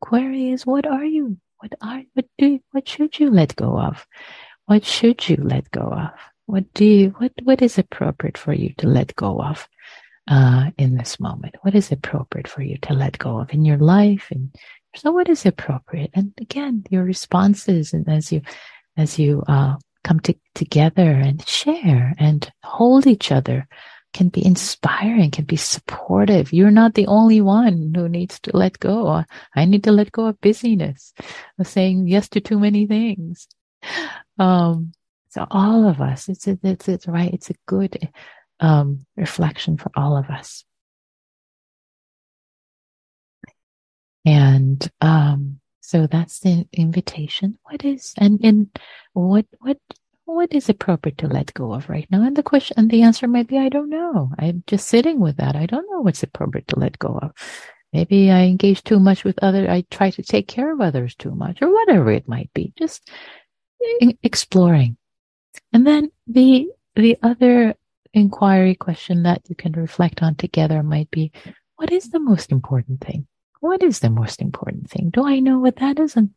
query 0.01 0.51
is 0.51 0.67
what 0.67 0.87
are 0.87 1.05
you? 1.05 1.39
What 1.59 1.75
are 1.81 2.03
what 2.15 2.27
do 2.39 2.61
what 2.73 2.89
should 2.89 3.19
you 3.19 3.31
let 3.31 3.57
go 3.57 3.79
of? 3.79 4.07
What 4.67 4.85
should 4.85 5.29
you 5.29 5.37
let 5.37 5.71
go 5.71 5.83
of? 5.83 6.11
What 6.47 6.73
do 6.75 6.85
you 6.85 7.11
what 7.19 7.33
what 7.43 7.63
is 7.63 7.79
appropriate 7.79 8.37
for 8.37 8.53
you 8.53 8.75
to 8.79 8.87
let 8.87 9.15
go 9.17 9.41
of 9.41 9.69
uh, 10.29 10.71
in 10.77 10.97
this 10.97 11.21
moment? 11.21 11.57
What 11.63 11.75
is 11.75 11.93
appropriate 11.93 12.49
for 12.49 12.63
you 12.63 12.79
to 12.83 12.93
let 12.93 13.19
go 13.19 13.39
of 13.39 13.51
in 13.53 13.65
your 13.65 13.79
life? 13.79 14.29
And 14.31 14.55
so 14.97 15.13
what 15.13 15.29
is 15.29 15.47
appropriate? 15.47 16.11
And 16.15 16.33
again 16.41 16.85
your 16.91 17.05
responses 17.05 17.93
and 17.93 18.09
as 18.09 18.33
you 18.33 18.43
as 18.97 19.19
you 19.19 19.43
uh, 19.47 19.77
come 20.05 20.21
to, 20.21 20.35
together 20.55 21.11
and 21.11 21.47
share 21.47 22.15
and 22.19 22.51
hold 22.65 23.07
each 23.07 23.31
other 23.31 23.69
can 24.13 24.29
be 24.29 24.45
inspiring, 24.45 25.31
can 25.31 25.45
be 25.45 25.57
supportive. 25.57 26.53
You're 26.53 26.71
not 26.71 26.95
the 26.95 27.07
only 27.07 27.41
one 27.41 27.93
who 27.95 28.09
needs 28.09 28.39
to 28.41 28.57
let 28.57 28.79
go. 28.79 29.25
I 29.55 29.65
need 29.65 29.85
to 29.85 29.93
let 29.93 30.13
go 30.13 30.27
of 30.27 30.41
busyness, 30.41 31.13
of 31.59 31.67
saying 31.67 32.09
yes 32.09 32.29
to 32.31 32.41
too 32.41 32.59
many 32.59 32.87
things. 32.87 33.49
Um, 34.39 34.93
so 35.31 35.47
all 35.51 35.89
of 35.89 36.01
us, 36.01 36.29
it's, 36.29 36.47
it's, 36.47 36.89
it's 36.89 37.09
right. 37.09 37.33
It's 37.33 37.51
a 37.51 37.55
good, 37.67 38.11
um, 38.61 39.07
reflection 39.17 39.77
for 39.79 39.91
all 39.97 40.17
of 40.17 40.29
us. 40.31 40.65
And, 44.25 44.89
um, 45.01 45.59
so 45.81 46.07
that's 46.07 46.39
the 46.41 46.67
invitation. 46.73 47.59
What 47.65 47.85
is, 47.85 48.15
and, 48.17 48.41
and 48.45 48.69
what, 49.15 49.47
what 49.61 49.79
what 50.25 50.53
is 50.53 50.69
appropriate 50.69 51.19
to 51.19 51.27
let 51.27 51.53
go 51.55 51.73
of 51.73 51.89
right 51.89 52.07
now? 52.11 52.23
And 52.23 52.37
the 52.37 52.43
question 52.43 52.75
and 52.79 52.91
the 52.91 53.03
answer 53.03 53.27
might 53.27 53.49
be, 53.49 53.59
I 53.59 53.69
don't 53.69 53.91
know. 53.91 54.31
I'm 54.39 54.63
just 54.67 54.89
sitting 54.89 55.21
with 55.21 55.37
that. 55.37 55.57
I 55.57 55.67
don't 55.67 55.91
know 55.91 56.01
what's 56.01 56.23
appropriate 56.23 56.69
to 56.69 56.79
let 56.79 56.99
go 56.99 57.19
of. 57.21 57.33
Maybe 57.93 58.31
I 58.31 58.45
engage 58.45 58.83
too 58.85 58.99
much 58.99 59.25
with 59.25 59.39
other. 59.43 59.71
I 59.71 59.85
try 59.91 60.11
to 60.11 60.23
take 60.23 60.49
care 60.49 60.73
of 60.73 60.81
others 60.81 61.15
too 61.15 61.35
much 61.35 61.61
or 61.61 61.71
whatever 61.71 62.11
it 62.11 62.29
might 62.29 62.51
be. 62.55 62.73
Just 62.79 63.11
exploring. 64.23 64.97
And 65.73 65.87
then 65.87 66.11
the, 66.27 66.69
the 66.95 67.19
other 67.23 67.75
inquiry 68.15 68.75
question 68.75 69.25
that 69.25 69.43
you 69.49 69.55
can 69.55 69.73
reflect 69.73 70.23
on 70.23 70.37
together 70.37 70.83
might 70.83 71.11
be, 71.11 71.33
what 71.77 71.91
is 71.91 72.11
the 72.11 72.21
most 72.21 72.53
important 72.53 73.01
thing? 73.01 73.27
What 73.61 73.83
is 73.83 74.01
the 74.01 74.11
most 74.11 74.41
important 74.41 74.89
thing? 74.91 75.11
Do 75.11 75.27
I 75.27 75.41
know 75.41 75.59
what 75.59 75.77
that 75.77 75.99
is? 75.99 76.17
And 76.17 76.31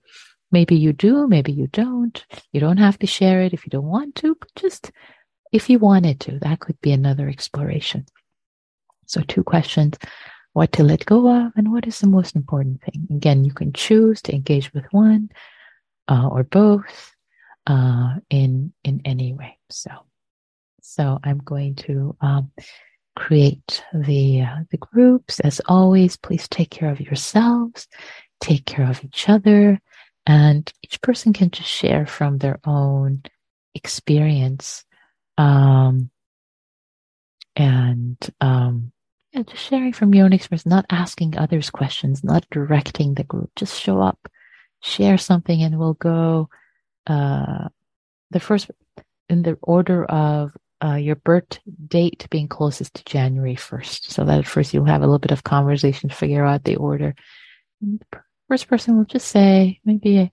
Maybe 0.56 0.76
you 0.86 0.94
do, 0.94 1.28
maybe 1.28 1.52
you 1.52 1.68
don't. 1.68 2.18
You 2.54 2.60
don't 2.62 2.80
have 2.88 2.98
to 3.00 3.08
share 3.08 3.42
it 3.46 3.54
if 3.54 3.66
you 3.66 3.72
don't 3.72 3.94
want 3.98 4.16
to, 4.22 4.36
but 4.40 4.50
just 4.64 4.92
if 5.52 5.70
you 5.70 5.80
wanted 5.80 6.18
to, 6.22 6.40
that 6.40 6.60
could 6.62 6.80
be 6.82 6.94
another 6.94 7.28
exploration. 7.30 8.06
So, 9.08 9.22
two 9.22 9.44
questions 9.44 9.96
what 10.54 10.72
to 10.74 10.84
let 10.84 11.06
go 11.06 11.20
of, 11.30 11.54
and 11.58 11.72
what 11.74 11.88
is 11.88 12.00
the 12.00 12.08
most 12.08 12.36
important 12.36 12.82
thing? 12.84 13.08
Again, 13.18 13.46
you 13.46 13.54
can 13.54 13.74
choose 13.74 14.22
to 14.24 14.34
engage 14.36 14.74
with 14.74 14.86
one 14.94 15.30
uh, 16.10 16.28
or 16.36 16.44
both. 16.44 17.12
uh, 17.68 18.16
in 18.30 18.74
in 18.84 19.02
any 19.06 19.34
way. 19.34 19.58
So, 19.70 19.92
so 20.82 21.20
I'm 21.24 21.40
going 21.40 21.76
to 21.88 22.16
um, 22.22 22.52
create 23.16 23.84
the 23.94 24.44
uh, 24.44 24.58
the 24.72 24.78
groups. 24.78 25.40
As 25.42 25.62
always, 25.68 26.18
please 26.18 26.48
take 26.48 26.70
care 26.72 26.90
of 26.92 27.02
yourselves, 27.02 27.88
take 28.42 28.66
care 28.66 28.90
of 28.90 29.04
each 29.04 29.30
other, 29.30 29.82
and 30.26 30.72
each 30.84 31.02
person 31.02 31.34
can 31.34 31.52
just 31.52 31.70
share 31.70 32.06
from 32.06 32.38
their 32.38 32.60
own 32.66 33.24
experience. 33.74 34.84
Um, 35.38 36.10
and 37.56 38.18
um, 38.42 38.92
yeah, 39.32 39.44
just 39.44 39.64
sharing 39.64 39.94
from 39.94 40.14
your 40.14 40.26
own 40.26 40.34
experience, 40.34 40.66
not 40.66 40.86
asking 40.90 41.38
others 41.38 41.70
questions, 41.70 42.24
not 42.24 42.46
directing 42.52 43.14
the 43.14 43.24
group. 43.24 43.52
Just 43.56 43.80
show 43.80 44.02
up, 44.02 44.30
share 44.82 45.18
something, 45.18 45.62
and 45.62 45.78
we'll 45.78 45.94
go. 45.94 46.50
Uh, 47.08 47.70
the 48.32 48.40
first 48.40 48.72
in 49.30 49.44
the 49.44 49.58
order 49.62 50.06
of 50.06 50.52
uh, 50.84 50.96
your 50.96 51.16
birth 51.16 51.60
date 51.88 52.28
being 52.30 52.48
closest 52.48 52.96
to 52.96 53.04
January 53.06 53.56
1st. 53.56 54.12
So 54.12 54.24
that 54.26 54.40
at 54.40 54.48
first 54.48 54.74
you'll 54.74 54.86
have 54.86 55.02
a 55.02 55.06
little 55.06 55.20
bit 55.20 55.32
of 55.32 55.44
conversation, 55.44 56.10
figure 56.10 56.46
out 56.46 56.64
the 56.64 56.76
order. 56.76 57.16
First 58.48 58.68
person 58.68 58.98
will 58.98 59.06
just 59.06 59.28
say 59.28 59.80
maybe 59.86 60.18
a, 60.20 60.32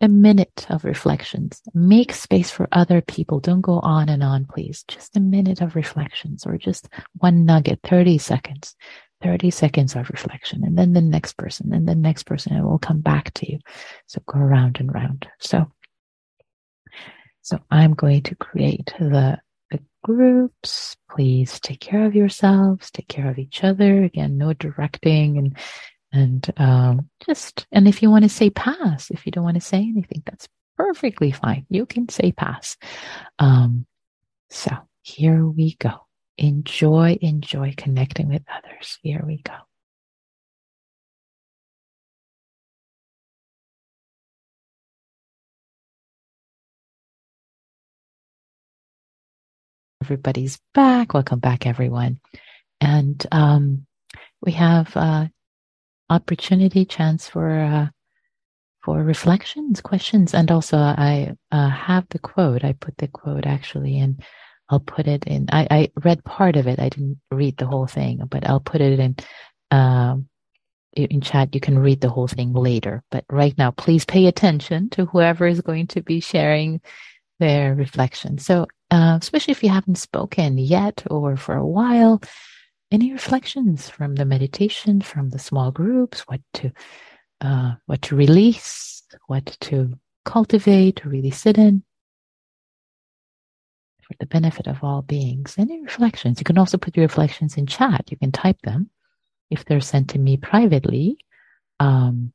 a 0.00 0.08
minute 0.08 0.66
of 0.68 0.84
reflections. 0.84 1.62
Make 1.74 2.12
space 2.12 2.50
for 2.50 2.68
other 2.72 3.00
people. 3.00 3.40
Don't 3.40 3.60
go 3.60 3.78
on 3.80 4.08
and 4.08 4.22
on, 4.22 4.46
please. 4.46 4.84
Just 4.88 5.16
a 5.16 5.20
minute 5.20 5.60
of 5.60 5.76
reflections 5.76 6.44
or 6.44 6.58
just 6.58 6.88
one 7.18 7.44
nugget, 7.44 7.80
30 7.84 8.18
seconds. 8.18 8.74
30 9.22 9.50
seconds 9.52 9.94
of 9.94 10.10
reflection 10.10 10.64
and 10.64 10.76
then 10.76 10.94
the 10.94 11.00
next 11.00 11.36
person 11.36 11.72
and 11.72 11.86
the 11.86 11.94
next 11.94 12.24
person 12.24 12.60
will 12.64 12.80
come 12.80 13.00
back 13.00 13.32
to 13.34 13.48
you. 13.48 13.60
So 14.06 14.20
go 14.26 14.40
around 14.40 14.78
and 14.80 14.92
round. 14.92 15.28
So 15.38 15.70
so 17.42 17.58
I'm 17.70 17.94
going 17.94 18.22
to 18.22 18.36
create 18.36 18.94
the, 18.98 19.38
the 19.70 19.80
groups. 20.04 20.96
Please 21.10 21.58
take 21.58 21.80
care 21.80 22.06
of 22.06 22.14
yourselves, 22.14 22.90
take 22.90 23.08
care 23.08 23.28
of 23.28 23.38
each 23.38 23.64
other. 23.64 24.04
Again, 24.04 24.38
no 24.38 24.52
directing 24.52 25.38
and 25.38 25.58
and 26.12 26.52
um, 26.58 27.08
just 27.26 27.66
and 27.72 27.88
if 27.88 28.02
you 28.02 28.10
want 28.10 28.24
to 28.24 28.28
say 28.28 28.50
pass, 28.50 29.10
if 29.10 29.24
you 29.26 29.32
don't 29.32 29.44
want 29.44 29.54
to 29.56 29.60
say 29.60 29.78
anything, 29.78 30.22
that's 30.26 30.48
perfectly 30.76 31.30
fine. 31.32 31.66
You 31.70 31.86
can 31.86 32.08
say 32.08 32.32
pass. 32.32 32.76
Um, 33.38 33.86
so 34.50 34.70
here 35.02 35.46
we 35.46 35.76
go. 35.76 36.06
Enjoy, 36.38 37.18
enjoy 37.20 37.74
connecting 37.76 38.28
with 38.28 38.42
others. 38.52 38.98
Here 39.02 39.22
we 39.26 39.42
go. 39.42 39.54
Everybody's 50.02 50.58
back. 50.74 51.14
Welcome 51.14 51.38
back, 51.38 51.64
everyone. 51.64 52.20
And 52.80 53.24
um, 53.30 53.86
we 54.40 54.52
have 54.52 54.90
uh, 54.96 55.26
opportunity, 56.10 56.84
chance 56.84 57.28
for 57.28 57.50
uh, 57.50 57.88
for 58.82 59.02
reflections, 59.02 59.80
questions, 59.80 60.34
and 60.34 60.50
also 60.50 60.76
I 60.76 61.34
uh, 61.50 61.68
have 61.68 62.06
the 62.10 62.18
quote. 62.18 62.64
I 62.64 62.72
put 62.72 62.96
the 62.98 63.08
quote 63.08 63.46
actually, 63.46 63.98
and 63.98 64.22
I'll 64.68 64.80
put 64.80 65.06
it 65.06 65.24
in. 65.24 65.46
I, 65.52 65.66
I 65.70 65.92
read 66.02 66.24
part 66.24 66.56
of 66.56 66.66
it. 66.66 66.80
I 66.80 66.88
didn't 66.88 67.20
read 67.30 67.56
the 67.58 67.66
whole 67.66 67.86
thing, 67.86 68.22
but 68.28 68.46
I'll 68.46 68.60
put 68.60 68.80
it 68.80 68.98
in. 68.98 69.16
Um, 69.70 70.28
in 70.94 71.22
chat, 71.22 71.54
you 71.54 71.60
can 71.60 71.78
read 71.78 72.02
the 72.02 72.10
whole 72.10 72.28
thing 72.28 72.52
later. 72.52 73.02
But 73.10 73.24
right 73.30 73.56
now, 73.56 73.70
please 73.70 74.04
pay 74.04 74.26
attention 74.26 74.90
to 74.90 75.06
whoever 75.06 75.46
is 75.46 75.62
going 75.62 75.86
to 75.88 76.02
be 76.02 76.20
sharing 76.20 76.82
their 77.38 77.74
reflection. 77.74 78.36
So 78.36 78.66
uh, 78.92 79.16
especially 79.20 79.52
if 79.52 79.62
you 79.64 79.70
haven't 79.70 79.96
spoken 79.96 80.58
yet 80.58 81.02
or 81.10 81.36
for 81.36 81.56
a 81.56 81.66
while. 81.66 82.20
Any 82.92 83.10
reflections 83.10 83.88
from 83.88 84.16
the 84.16 84.26
meditation, 84.26 85.00
from 85.00 85.30
the 85.30 85.38
small 85.38 85.70
groups, 85.70 86.20
what 86.28 86.42
to 86.54 86.70
uh, 87.40 87.72
what 87.86 88.02
to 88.02 88.16
release, 88.16 89.02
what 89.28 89.46
to 89.62 89.98
cultivate, 90.26 90.96
to 90.96 91.08
really 91.08 91.30
sit 91.30 91.56
in 91.56 91.82
for 94.02 94.14
the 94.20 94.26
benefit 94.26 94.66
of 94.66 94.84
all 94.84 95.00
beings. 95.00 95.54
Any 95.56 95.80
reflections? 95.80 96.38
You 96.38 96.44
can 96.44 96.58
also 96.58 96.76
put 96.76 96.94
your 96.94 97.06
reflections 97.06 97.56
in 97.56 97.66
chat. 97.66 98.10
You 98.10 98.18
can 98.18 98.30
type 98.30 98.60
them 98.62 98.90
if 99.50 99.64
they're 99.64 99.80
sent 99.80 100.10
to 100.10 100.18
me 100.18 100.36
privately. 100.36 101.16
Um, 101.80 102.34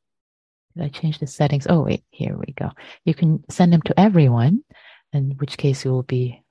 did 0.74 0.84
I 0.84 0.88
change 0.88 1.20
the 1.20 1.28
settings? 1.28 1.68
Oh, 1.70 1.82
wait, 1.82 2.02
here 2.10 2.36
we 2.36 2.52
go. 2.54 2.72
You 3.04 3.14
can 3.14 3.44
send 3.48 3.72
them 3.72 3.82
to 3.82 3.98
everyone, 3.98 4.64
in 5.12 5.36
which 5.38 5.56
case 5.56 5.84
you 5.84 5.92
will 5.92 6.02
be 6.02 6.42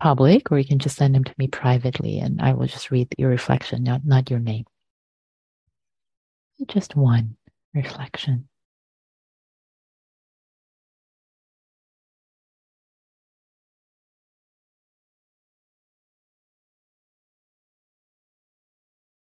public, 0.00 0.50
or 0.50 0.58
you 0.58 0.64
can 0.64 0.78
just 0.78 0.96
send 0.96 1.14
them 1.14 1.24
to 1.24 1.34
me 1.38 1.48
privately 1.48 2.18
and 2.18 2.40
I 2.40 2.52
will 2.54 2.66
just 2.66 2.90
read 2.90 3.08
your 3.18 3.30
reflection, 3.30 3.82
not, 3.84 4.04
not 4.04 4.30
your 4.30 4.40
name. 4.40 4.64
Just 6.66 6.96
one 6.96 7.36
reflection. 7.74 8.48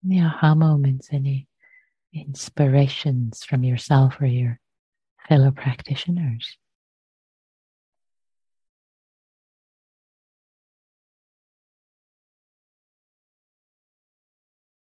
Any 0.04 0.20
aha 0.22 0.54
moments, 0.54 1.08
any 1.12 1.46
inspirations 2.12 3.44
from 3.44 3.64
yourself 3.64 4.20
or 4.20 4.26
your 4.26 4.58
fellow 5.28 5.50
practitioners? 5.50 6.56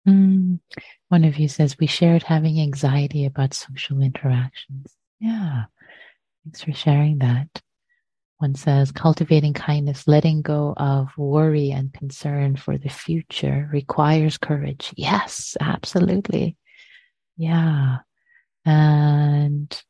Mm. 0.08 0.60
One 1.08 1.24
of 1.24 1.38
you 1.38 1.48
says, 1.48 1.76
We 1.78 1.86
shared 1.86 2.22
having 2.22 2.60
anxiety 2.60 3.24
about 3.24 3.54
social 3.54 4.00
interactions. 4.00 4.94
Yeah. 5.20 5.64
Thanks 6.44 6.62
for 6.62 6.72
sharing 6.72 7.18
that. 7.18 7.48
One 8.38 8.54
says, 8.54 8.90
cultivating 8.90 9.52
kindness, 9.52 10.08
letting 10.08 10.40
go 10.40 10.72
of 10.78 11.10
worry 11.18 11.72
and 11.72 11.92
concern 11.92 12.56
for 12.56 12.78
the 12.78 12.88
future 12.88 13.68
requires 13.70 14.38
courage. 14.38 14.94
Yes, 14.96 15.58
absolutely. 15.60 16.56
Yeah. 17.36 17.98
And 18.64 19.82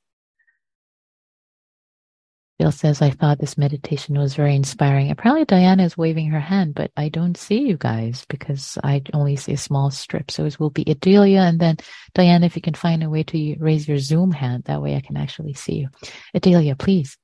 Bill 2.61 2.70
says, 2.70 3.00
I 3.00 3.08
thought 3.08 3.38
this 3.38 3.56
meditation 3.56 4.18
was 4.18 4.34
very 4.34 4.54
inspiring. 4.54 5.11
Apparently, 5.11 5.46
Diana 5.46 5.82
is 5.82 5.96
waving 5.96 6.26
her 6.26 6.40
hand, 6.40 6.74
but 6.74 6.90
I 6.94 7.08
don't 7.08 7.34
see 7.34 7.61
you 7.61 7.78
guys 7.78 8.26
because 8.28 8.76
I 8.84 9.00
only 9.14 9.36
see 9.36 9.54
a 9.54 9.56
small 9.56 9.90
strip. 9.90 10.30
So 10.30 10.44
it 10.44 10.61
will 10.61 10.68
be 10.68 10.84
Adelia 10.84 11.40
and 11.40 11.58
then 11.58 11.78
Diana, 12.12 12.44
if 12.44 12.56
you 12.56 12.61
can 12.61 12.74
find 12.74 13.02
a 13.02 13.08
way 13.08 13.22
to 13.22 13.56
raise 13.58 13.88
your 13.88 13.96
Zoom 13.96 14.30
hand, 14.30 14.64
that 14.64 14.82
way 14.82 14.94
I 14.94 15.00
can 15.00 15.16
actually 15.16 15.54
see 15.54 15.76
you. 15.76 15.88
Adelia, 16.34 16.76
please. 16.76 17.16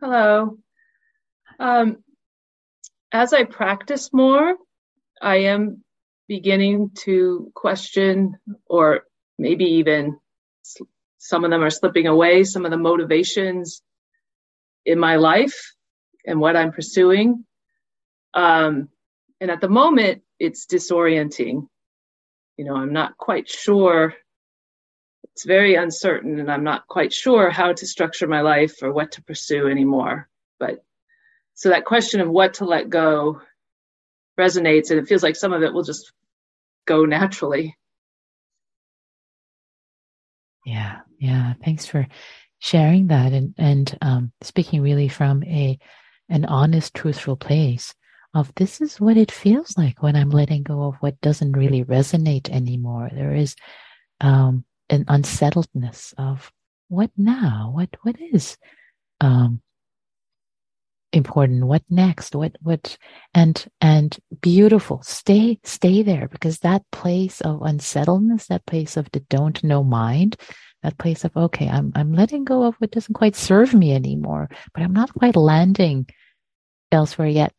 Hello. 0.00 0.56
Um, 1.60 1.98
as 3.12 3.34
I 3.34 3.44
practice 3.44 4.14
more, 4.14 4.54
I 5.20 5.40
am 5.40 5.84
beginning 6.26 6.92
to 7.00 7.52
question, 7.54 8.38
or 8.64 9.02
maybe 9.38 9.66
even 9.82 10.18
some 11.18 11.44
of 11.44 11.50
them 11.50 11.62
are 11.62 11.68
slipping 11.68 12.06
away, 12.06 12.44
some 12.44 12.64
of 12.64 12.70
the 12.70 12.78
motivations 12.78 13.82
in 14.88 14.98
my 14.98 15.16
life 15.16 15.74
and 16.26 16.40
what 16.40 16.56
I'm 16.56 16.72
pursuing. 16.72 17.44
Um, 18.32 18.88
and 19.38 19.50
at 19.50 19.60
the 19.60 19.68
moment, 19.68 20.22
it's 20.40 20.66
disorienting. 20.66 21.68
You 22.56 22.64
know, 22.64 22.74
I'm 22.74 22.94
not 22.94 23.18
quite 23.18 23.48
sure. 23.48 24.14
It's 25.24 25.44
very 25.44 25.74
uncertain, 25.74 26.40
and 26.40 26.50
I'm 26.50 26.64
not 26.64 26.88
quite 26.88 27.12
sure 27.12 27.50
how 27.50 27.74
to 27.74 27.86
structure 27.86 28.26
my 28.26 28.40
life 28.40 28.82
or 28.82 28.92
what 28.92 29.12
to 29.12 29.22
pursue 29.22 29.68
anymore. 29.68 30.28
But 30.58 30.82
so 31.54 31.68
that 31.68 31.84
question 31.84 32.20
of 32.20 32.30
what 32.30 32.54
to 32.54 32.64
let 32.64 32.88
go 32.88 33.42
resonates, 34.40 34.90
and 34.90 34.98
it 34.98 35.06
feels 35.06 35.22
like 35.22 35.36
some 35.36 35.52
of 35.52 35.62
it 35.62 35.72
will 35.74 35.84
just 35.84 36.12
go 36.86 37.04
naturally. 37.04 37.76
Yeah, 40.64 41.00
yeah. 41.18 41.52
Thanks 41.62 41.84
for 41.84 42.06
sharing 42.58 43.08
that 43.08 43.32
and 43.32 43.54
and 43.58 43.98
um, 44.02 44.32
speaking 44.42 44.82
really 44.82 45.08
from 45.08 45.42
a 45.44 45.78
an 46.28 46.44
honest, 46.44 46.94
truthful 46.94 47.36
place 47.36 47.94
of 48.34 48.52
this 48.56 48.80
is 48.80 49.00
what 49.00 49.16
it 49.16 49.32
feels 49.32 49.76
like 49.78 50.02
when 50.02 50.14
I'm 50.14 50.30
letting 50.30 50.62
go 50.62 50.84
of 50.84 50.96
what 50.96 51.20
doesn't 51.20 51.52
really 51.52 51.84
resonate 51.84 52.50
anymore. 52.50 53.08
There 53.12 53.34
is 53.34 53.56
um, 54.20 54.64
an 54.90 55.04
unsettledness 55.08 56.14
of 56.18 56.52
what 56.88 57.10
now? 57.16 57.70
What 57.74 57.90
what 58.02 58.16
is 58.32 58.56
um, 59.20 59.62
important? 61.12 61.64
What 61.64 61.82
next? 61.88 62.34
What 62.34 62.56
what 62.60 62.98
and 63.34 63.66
and 63.80 64.18
beautiful. 64.40 65.02
Stay 65.02 65.58
stay 65.64 66.02
there 66.02 66.28
because 66.28 66.58
that 66.58 66.82
place 66.92 67.40
of 67.40 67.62
unsettledness, 67.62 68.46
that 68.48 68.66
place 68.66 68.96
of 68.96 69.10
the 69.12 69.20
don't 69.20 69.62
know 69.64 69.82
mind, 69.82 70.36
that 70.82 70.98
place 70.98 71.24
of, 71.24 71.36
okay, 71.36 71.68
I'm, 71.68 71.92
I'm 71.94 72.12
letting 72.12 72.44
go 72.44 72.62
of 72.64 72.76
what 72.76 72.90
doesn't 72.90 73.14
quite 73.14 73.36
serve 73.36 73.74
me 73.74 73.92
anymore, 73.92 74.48
but 74.72 74.82
I'm 74.82 74.92
not 74.92 75.12
quite 75.14 75.36
landing 75.36 76.06
elsewhere 76.92 77.28
yet. 77.28 77.52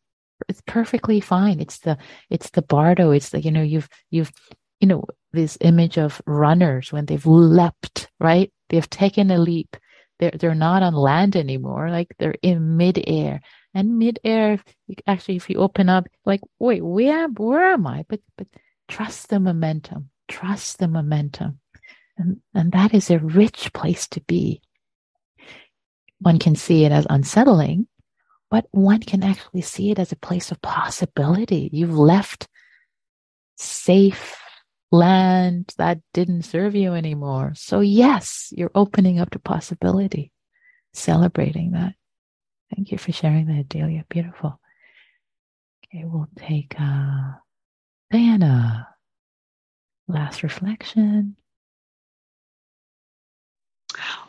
It's 0.48 0.62
perfectly 0.66 1.20
fine. 1.20 1.60
It's 1.60 1.78
the, 1.80 1.98
it's 2.30 2.50
the 2.50 2.62
bardo. 2.62 3.10
It's 3.10 3.30
the, 3.30 3.40
you 3.40 3.50
know, 3.50 3.62
you've, 3.62 3.88
you've, 4.10 4.32
you 4.80 4.88
know, 4.88 5.04
this 5.32 5.58
image 5.60 5.98
of 5.98 6.22
runners 6.26 6.92
when 6.92 7.04
they've 7.04 7.26
leapt, 7.26 8.08
right? 8.18 8.50
They've 8.70 8.88
taken 8.88 9.30
a 9.30 9.38
leap. 9.38 9.76
They're, 10.18 10.32
they're 10.32 10.54
not 10.54 10.82
on 10.82 10.94
land 10.94 11.36
anymore. 11.36 11.90
Like 11.90 12.08
they're 12.18 12.36
in 12.42 12.78
midair 12.78 13.42
and 13.74 13.98
midair. 13.98 14.58
Actually, 15.06 15.36
if 15.36 15.48
you 15.50 15.56
open 15.58 15.88
up, 15.88 16.08
like, 16.24 16.40
wait, 16.58 16.82
where, 16.82 17.28
where 17.28 17.72
am 17.72 17.86
I? 17.86 18.04
But, 18.08 18.20
but 18.36 18.46
trust 18.88 19.28
the 19.28 19.40
momentum, 19.40 20.10
trust 20.28 20.78
the 20.78 20.88
momentum. 20.88 21.59
And, 22.20 22.40
and 22.54 22.72
that 22.72 22.92
is 22.92 23.10
a 23.10 23.18
rich 23.18 23.72
place 23.72 24.06
to 24.08 24.20
be. 24.20 24.60
One 26.18 26.38
can 26.38 26.54
see 26.54 26.84
it 26.84 26.92
as 26.92 27.06
unsettling, 27.08 27.88
but 28.50 28.66
one 28.72 29.00
can 29.00 29.22
actually 29.22 29.62
see 29.62 29.90
it 29.90 29.98
as 29.98 30.12
a 30.12 30.16
place 30.16 30.50
of 30.50 30.60
possibility. 30.60 31.70
You've 31.72 31.98
left 31.98 32.46
safe 33.56 34.36
land 34.92 35.72
that 35.78 36.00
didn't 36.12 36.42
serve 36.42 36.74
you 36.74 36.92
anymore. 36.92 37.52
So 37.54 37.80
yes, 37.80 38.52
you're 38.54 38.72
opening 38.74 39.18
up 39.18 39.30
to 39.30 39.38
possibility, 39.38 40.30
celebrating 40.92 41.70
that. 41.72 41.94
Thank 42.74 42.92
you 42.92 42.98
for 42.98 43.12
sharing 43.12 43.46
that, 43.46 43.68
Delia. 43.68 44.04
Beautiful. 44.10 44.60
Okay, 45.86 46.04
we'll 46.04 46.28
take 46.36 46.74
uh, 46.78 47.32
Diana. 48.10 48.88
Last 50.06 50.42
reflection. 50.42 51.36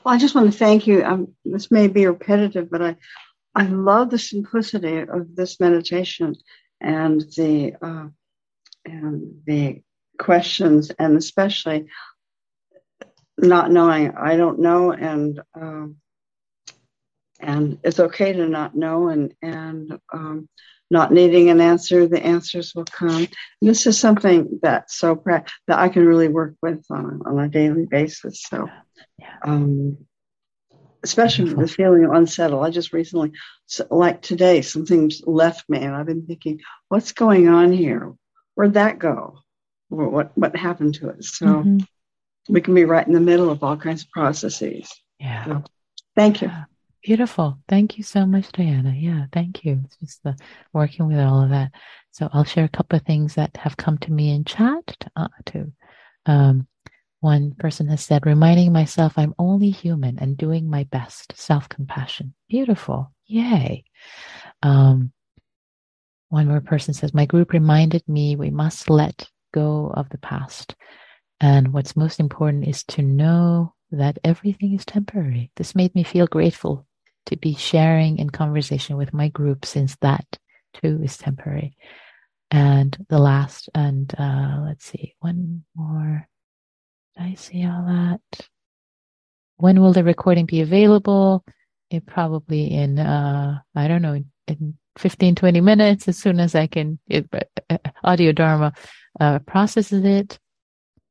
Well, 0.03 0.13
I 0.13 0.17
just 0.17 0.35
want 0.35 0.51
to 0.51 0.57
thank 0.57 0.87
you. 0.87 1.03
Um, 1.03 1.35
this 1.45 1.71
may 1.71 1.87
be 1.87 2.05
repetitive, 2.05 2.69
but 2.69 2.81
I, 2.81 2.95
I 3.55 3.63
love 3.63 4.09
the 4.09 4.19
simplicity 4.19 4.99
of 4.99 5.35
this 5.35 5.59
meditation 5.59 6.35
and 6.79 7.21
the 7.37 7.75
uh, 7.81 8.07
and 8.85 9.41
the 9.45 9.81
questions, 10.17 10.91
and 10.97 11.17
especially 11.17 11.87
not 13.37 13.71
knowing. 13.71 14.15
I 14.15 14.37
don't 14.37 14.59
know, 14.59 14.91
and 14.91 15.41
um, 15.53 15.97
and 17.39 17.79
it's 17.83 17.99
okay 17.99 18.33
to 18.33 18.47
not 18.47 18.75
know, 18.75 19.09
and 19.09 19.33
and 19.41 19.99
um, 20.13 20.49
not 20.91 21.11
needing 21.11 21.49
an 21.49 21.61
answer. 21.61 22.07
The 22.07 22.23
answers 22.23 22.75
will 22.75 22.85
come. 22.85 23.27
This 23.61 23.87
is 23.87 23.99
something 23.99 24.59
that's 24.61 24.97
so 24.97 25.15
pra- 25.15 25.45
that 25.67 25.79
I 25.79 25.89
can 25.89 26.05
really 26.05 26.27
work 26.27 26.55
with 26.61 26.85
on 26.91 27.21
on 27.25 27.39
a 27.39 27.49
daily 27.49 27.85
basis. 27.85 28.43
So. 28.47 28.69
Yeah. 29.17 29.37
Um, 29.43 29.97
especially 31.03 31.45
Beautiful. 31.45 31.65
the 31.65 31.73
feeling 31.73 32.05
of 32.05 32.11
unsettled. 32.11 32.65
I 32.65 32.69
just 32.69 32.93
recently, 32.93 33.31
like 33.89 34.21
today, 34.21 34.61
something's 34.61 35.21
left 35.25 35.69
me, 35.69 35.79
and 35.79 35.95
I've 35.95 36.05
been 36.05 36.25
thinking, 36.25 36.61
what's 36.89 37.11
going 37.11 37.47
on 37.47 37.71
here? 37.71 38.13
Where'd 38.55 38.75
that 38.75 38.99
go? 38.99 39.39
What 39.89 40.37
what 40.37 40.55
happened 40.55 40.95
to 40.95 41.09
it? 41.09 41.23
So 41.23 41.45
mm-hmm. 41.45 41.77
we 42.49 42.61
can 42.61 42.73
be 42.73 42.85
right 42.85 43.05
in 43.05 43.13
the 43.13 43.19
middle 43.19 43.49
of 43.49 43.63
all 43.63 43.77
kinds 43.77 44.03
of 44.03 44.11
processes. 44.11 44.91
Yeah. 45.19 45.45
So, 45.45 45.63
thank 46.15 46.41
you. 46.41 46.51
Beautiful. 47.03 47.57
Thank 47.67 47.97
you 47.97 48.03
so 48.03 48.27
much, 48.27 48.51
Diana. 48.51 48.93
Yeah, 48.95 49.25
thank 49.33 49.65
you. 49.65 49.81
It's 49.85 49.97
just 49.97 50.23
the 50.23 50.35
working 50.71 51.07
with 51.07 51.17
all 51.17 51.43
of 51.43 51.49
that. 51.49 51.71
So 52.11 52.29
I'll 52.31 52.43
share 52.43 52.65
a 52.65 52.69
couple 52.69 52.97
of 52.97 53.05
things 53.05 53.35
that 53.35 53.57
have 53.57 53.75
come 53.77 53.97
to 53.99 54.11
me 54.11 54.31
in 54.35 54.43
chat 54.43 54.85
to, 54.99 55.11
uh, 55.15 55.27
to 55.47 55.71
um, 56.27 56.67
one 57.21 57.55
person 57.55 57.87
has 57.87 58.03
said, 58.03 58.25
reminding 58.25 58.71
myself 58.71 59.13
I'm 59.17 59.33
only 59.39 59.71
human 59.71 60.19
and 60.19 60.37
doing 60.37 60.69
my 60.69 60.83
best. 60.85 61.33
Self 61.35 61.69
compassion. 61.69 62.35
Beautiful. 62.49 63.11
Yay. 63.25 63.83
Um, 64.61 65.11
one 66.29 66.47
more 66.47 66.61
person 66.61 66.93
says, 66.93 67.13
My 67.15 67.25
group 67.25 67.51
reminded 67.51 68.07
me 68.07 68.35
we 68.35 68.51
must 68.51 68.91
let 68.91 69.27
go 69.53 69.91
of 69.95 70.09
the 70.09 70.19
past. 70.19 70.75
And 71.39 71.73
what's 71.73 71.95
most 71.97 72.19
important 72.19 72.67
is 72.67 72.83
to 72.85 73.01
know 73.01 73.73
that 73.91 74.19
everything 74.23 74.73
is 74.73 74.85
temporary. 74.85 75.51
This 75.55 75.73
made 75.75 75.95
me 75.95 76.03
feel 76.03 76.27
grateful 76.27 76.85
to 77.27 77.37
be 77.37 77.55
sharing 77.55 78.17
in 78.17 78.29
conversation 78.29 78.97
with 78.97 79.13
my 79.13 79.29
group 79.29 79.65
since 79.65 79.95
that 80.01 80.25
too 80.81 80.99
is 81.03 81.17
temporary. 81.17 81.75
And 82.49 82.97
the 83.09 83.19
last, 83.19 83.69
and 83.73 84.13
uh, 84.17 84.63
let's 84.65 84.85
see, 84.85 85.15
one 85.19 85.63
more. 85.75 86.27
I 87.17 87.35
see 87.35 87.65
all 87.65 87.85
that? 87.85 88.47
When 89.57 89.79
will 89.79 89.93
the 89.93 90.03
recording 90.03 90.45
be 90.45 90.61
available? 90.61 91.45
It 91.89 92.05
probably 92.05 92.73
in, 92.73 92.99
uh, 92.99 93.59
I 93.75 93.87
don't 93.87 94.01
know, 94.01 94.21
in 94.47 94.77
15, 94.97 95.35
20 95.35 95.61
minutes, 95.61 96.07
as 96.07 96.17
soon 96.17 96.39
as 96.39 96.55
I 96.55 96.67
can, 96.67 96.99
it, 97.07 97.27
uh, 97.69 97.77
Audio 98.03 98.31
Dharma 98.31 98.73
uh, 99.19 99.39
processes 99.39 100.03
it. 100.03 100.39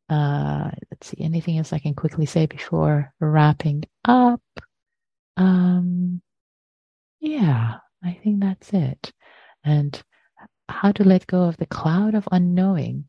Uh, 0.08 0.70
let's 0.90 1.08
see, 1.08 1.18
anything 1.20 1.58
else 1.58 1.72
I 1.72 1.78
can 1.78 1.94
quickly 1.94 2.26
say 2.26 2.46
before 2.46 3.12
wrapping 3.20 3.84
up? 4.04 4.42
Um, 5.41 6.20
yeah, 7.20 7.76
I 8.05 8.18
think 8.22 8.41
that's 8.41 8.72
it. 8.74 9.12
And 9.64 10.01
how 10.68 10.93
to 10.93 11.03
let 11.03 11.26
go 11.26 11.45
of 11.45 11.57
the 11.57 11.66
cloud 11.66 12.14
of 12.14 12.28
unknowing. 12.30 13.07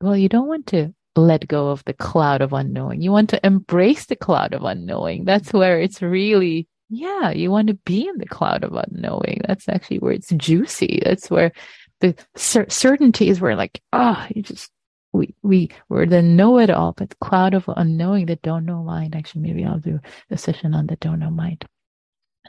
Well, 0.00 0.16
you 0.16 0.28
don't 0.28 0.48
want 0.48 0.66
to 0.68 0.92
let 1.14 1.46
go 1.46 1.68
of 1.68 1.84
the 1.84 1.94
cloud 1.94 2.42
of 2.42 2.52
unknowing. 2.52 3.00
You 3.00 3.12
want 3.12 3.30
to 3.30 3.46
embrace 3.46 4.06
the 4.06 4.16
cloud 4.16 4.54
of 4.54 4.64
unknowing. 4.64 5.24
That's 5.24 5.52
where 5.52 5.80
it's 5.80 6.02
really, 6.02 6.68
yeah, 6.90 7.30
you 7.30 7.50
want 7.50 7.68
to 7.68 7.74
be 7.74 8.08
in 8.08 8.18
the 8.18 8.26
cloud 8.26 8.64
of 8.64 8.74
unknowing. 8.74 9.40
That's 9.46 9.68
actually 9.68 10.00
where 10.00 10.12
it's 10.12 10.30
juicy. 10.36 11.00
That's 11.04 11.30
where 11.30 11.52
the 12.00 12.16
cer- 12.34 12.68
certainty 12.68 13.28
is 13.28 13.40
where 13.40 13.56
like, 13.56 13.80
ah, 13.92 14.26
oh, 14.28 14.32
you 14.34 14.42
just, 14.42 14.70
we, 15.16 15.34
we, 15.42 15.70
we're 15.88 16.06
the 16.06 16.22
know 16.22 16.58
it 16.58 16.70
all, 16.70 16.92
but 16.92 17.18
cloud 17.20 17.54
of 17.54 17.64
unknowing, 17.76 18.26
the 18.26 18.36
don't 18.36 18.66
know 18.66 18.82
mind. 18.82 19.16
Actually, 19.16 19.42
maybe 19.42 19.64
I'll 19.64 19.78
do 19.78 20.00
a 20.30 20.38
session 20.38 20.74
on 20.74 20.86
the 20.86 20.96
don't 20.96 21.20
know 21.20 21.30
mind. 21.30 21.64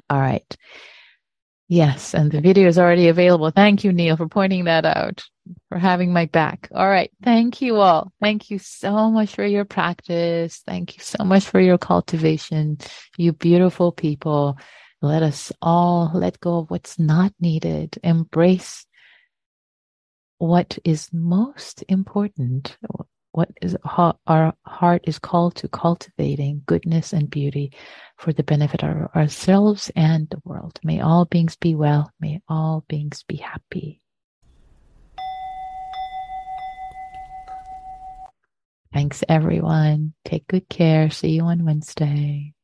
All 0.10 0.20
right. 0.20 0.58
Yes, 1.70 2.14
and 2.14 2.32
the 2.32 2.40
video 2.40 2.70
is 2.70 2.80
already 2.80 3.10
available. 3.10 3.52
Thank 3.52 3.84
you, 3.84 3.92
Neil, 3.92 4.16
for 4.16 4.30
pointing 4.30 4.66
that 4.66 4.86
out, 4.86 5.26
for 5.68 5.78
having 5.78 6.14
my 6.14 6.26
back. 6.28 6.70
All 6.74 6.88
right. 6.88 7.12
Thank 7.24 7.62
you 7.62 7.76
all. 7.78 8.14
Thank 8.22 8.50
you 8.50 8.58
so 8.58 9.12
much 9.12 9.36
for 9.36 9.46
your 9.46 9.66
practice. 9.66 10.64
Thank 10.66 10.96
you 10.96 11.04
so 11.04 11.26
much 11.26 11.46
for 11.46 11.60
your 11.60 11.78
cultivation. 11.78 12.78
You 13.18 13.34
beautiful 13.34 13.92
people. 13.92 14.58
Let 15.02 15.24
us 15.24 15.52
all 15.62 16.10
let 16.14 16.40
go 16.40 16.60
of 16.60 16.72
what's 16.72 16.98
not 16.98 17.34
needed. 17.40 18.00
Embrace 18.02 18.87
what 20.38 20.78
is 20.84 21.10
most 21.12 21.84
important, 21.88 22.78
what 23.32 23.50
is 23.62 23.76
our 23.86 24.54
heart 24.66 25.04
is 25.06 25.20
called 25.20 25.56
to 25.56 25.68
cultivating 25.68 26.62
goodness 26.66 27.14
and 27.14 27.30
beauty 27.30 27.72
for 28.18 28.34
the 28.34 28.44
benefit 28.44 28.84
of 28.84 29.10
ourselves 29.16 29.92
and 29.96 30.30
the 30.30 30.42
world. 30.44 30.80
May 30.84 31.02
all 31.02 31.26
beings 31.26 31.56
be 31.56 31.76
well. 31.76 32.12
May 32.20 32.42
all 32.48 32.84
beings 32.88 33.24
be 33.28 33.38
happy. 33.38 34.02
Thanks, 38.94 39.24
everyone. 39.30 40.14
Take 40.26 40.48
good 40.48 40.70
care. 40.70 41.12
See 41.12 41.32
you 41.32 41.44
on 41.44 41.66
Wednesday. 41.66 42.54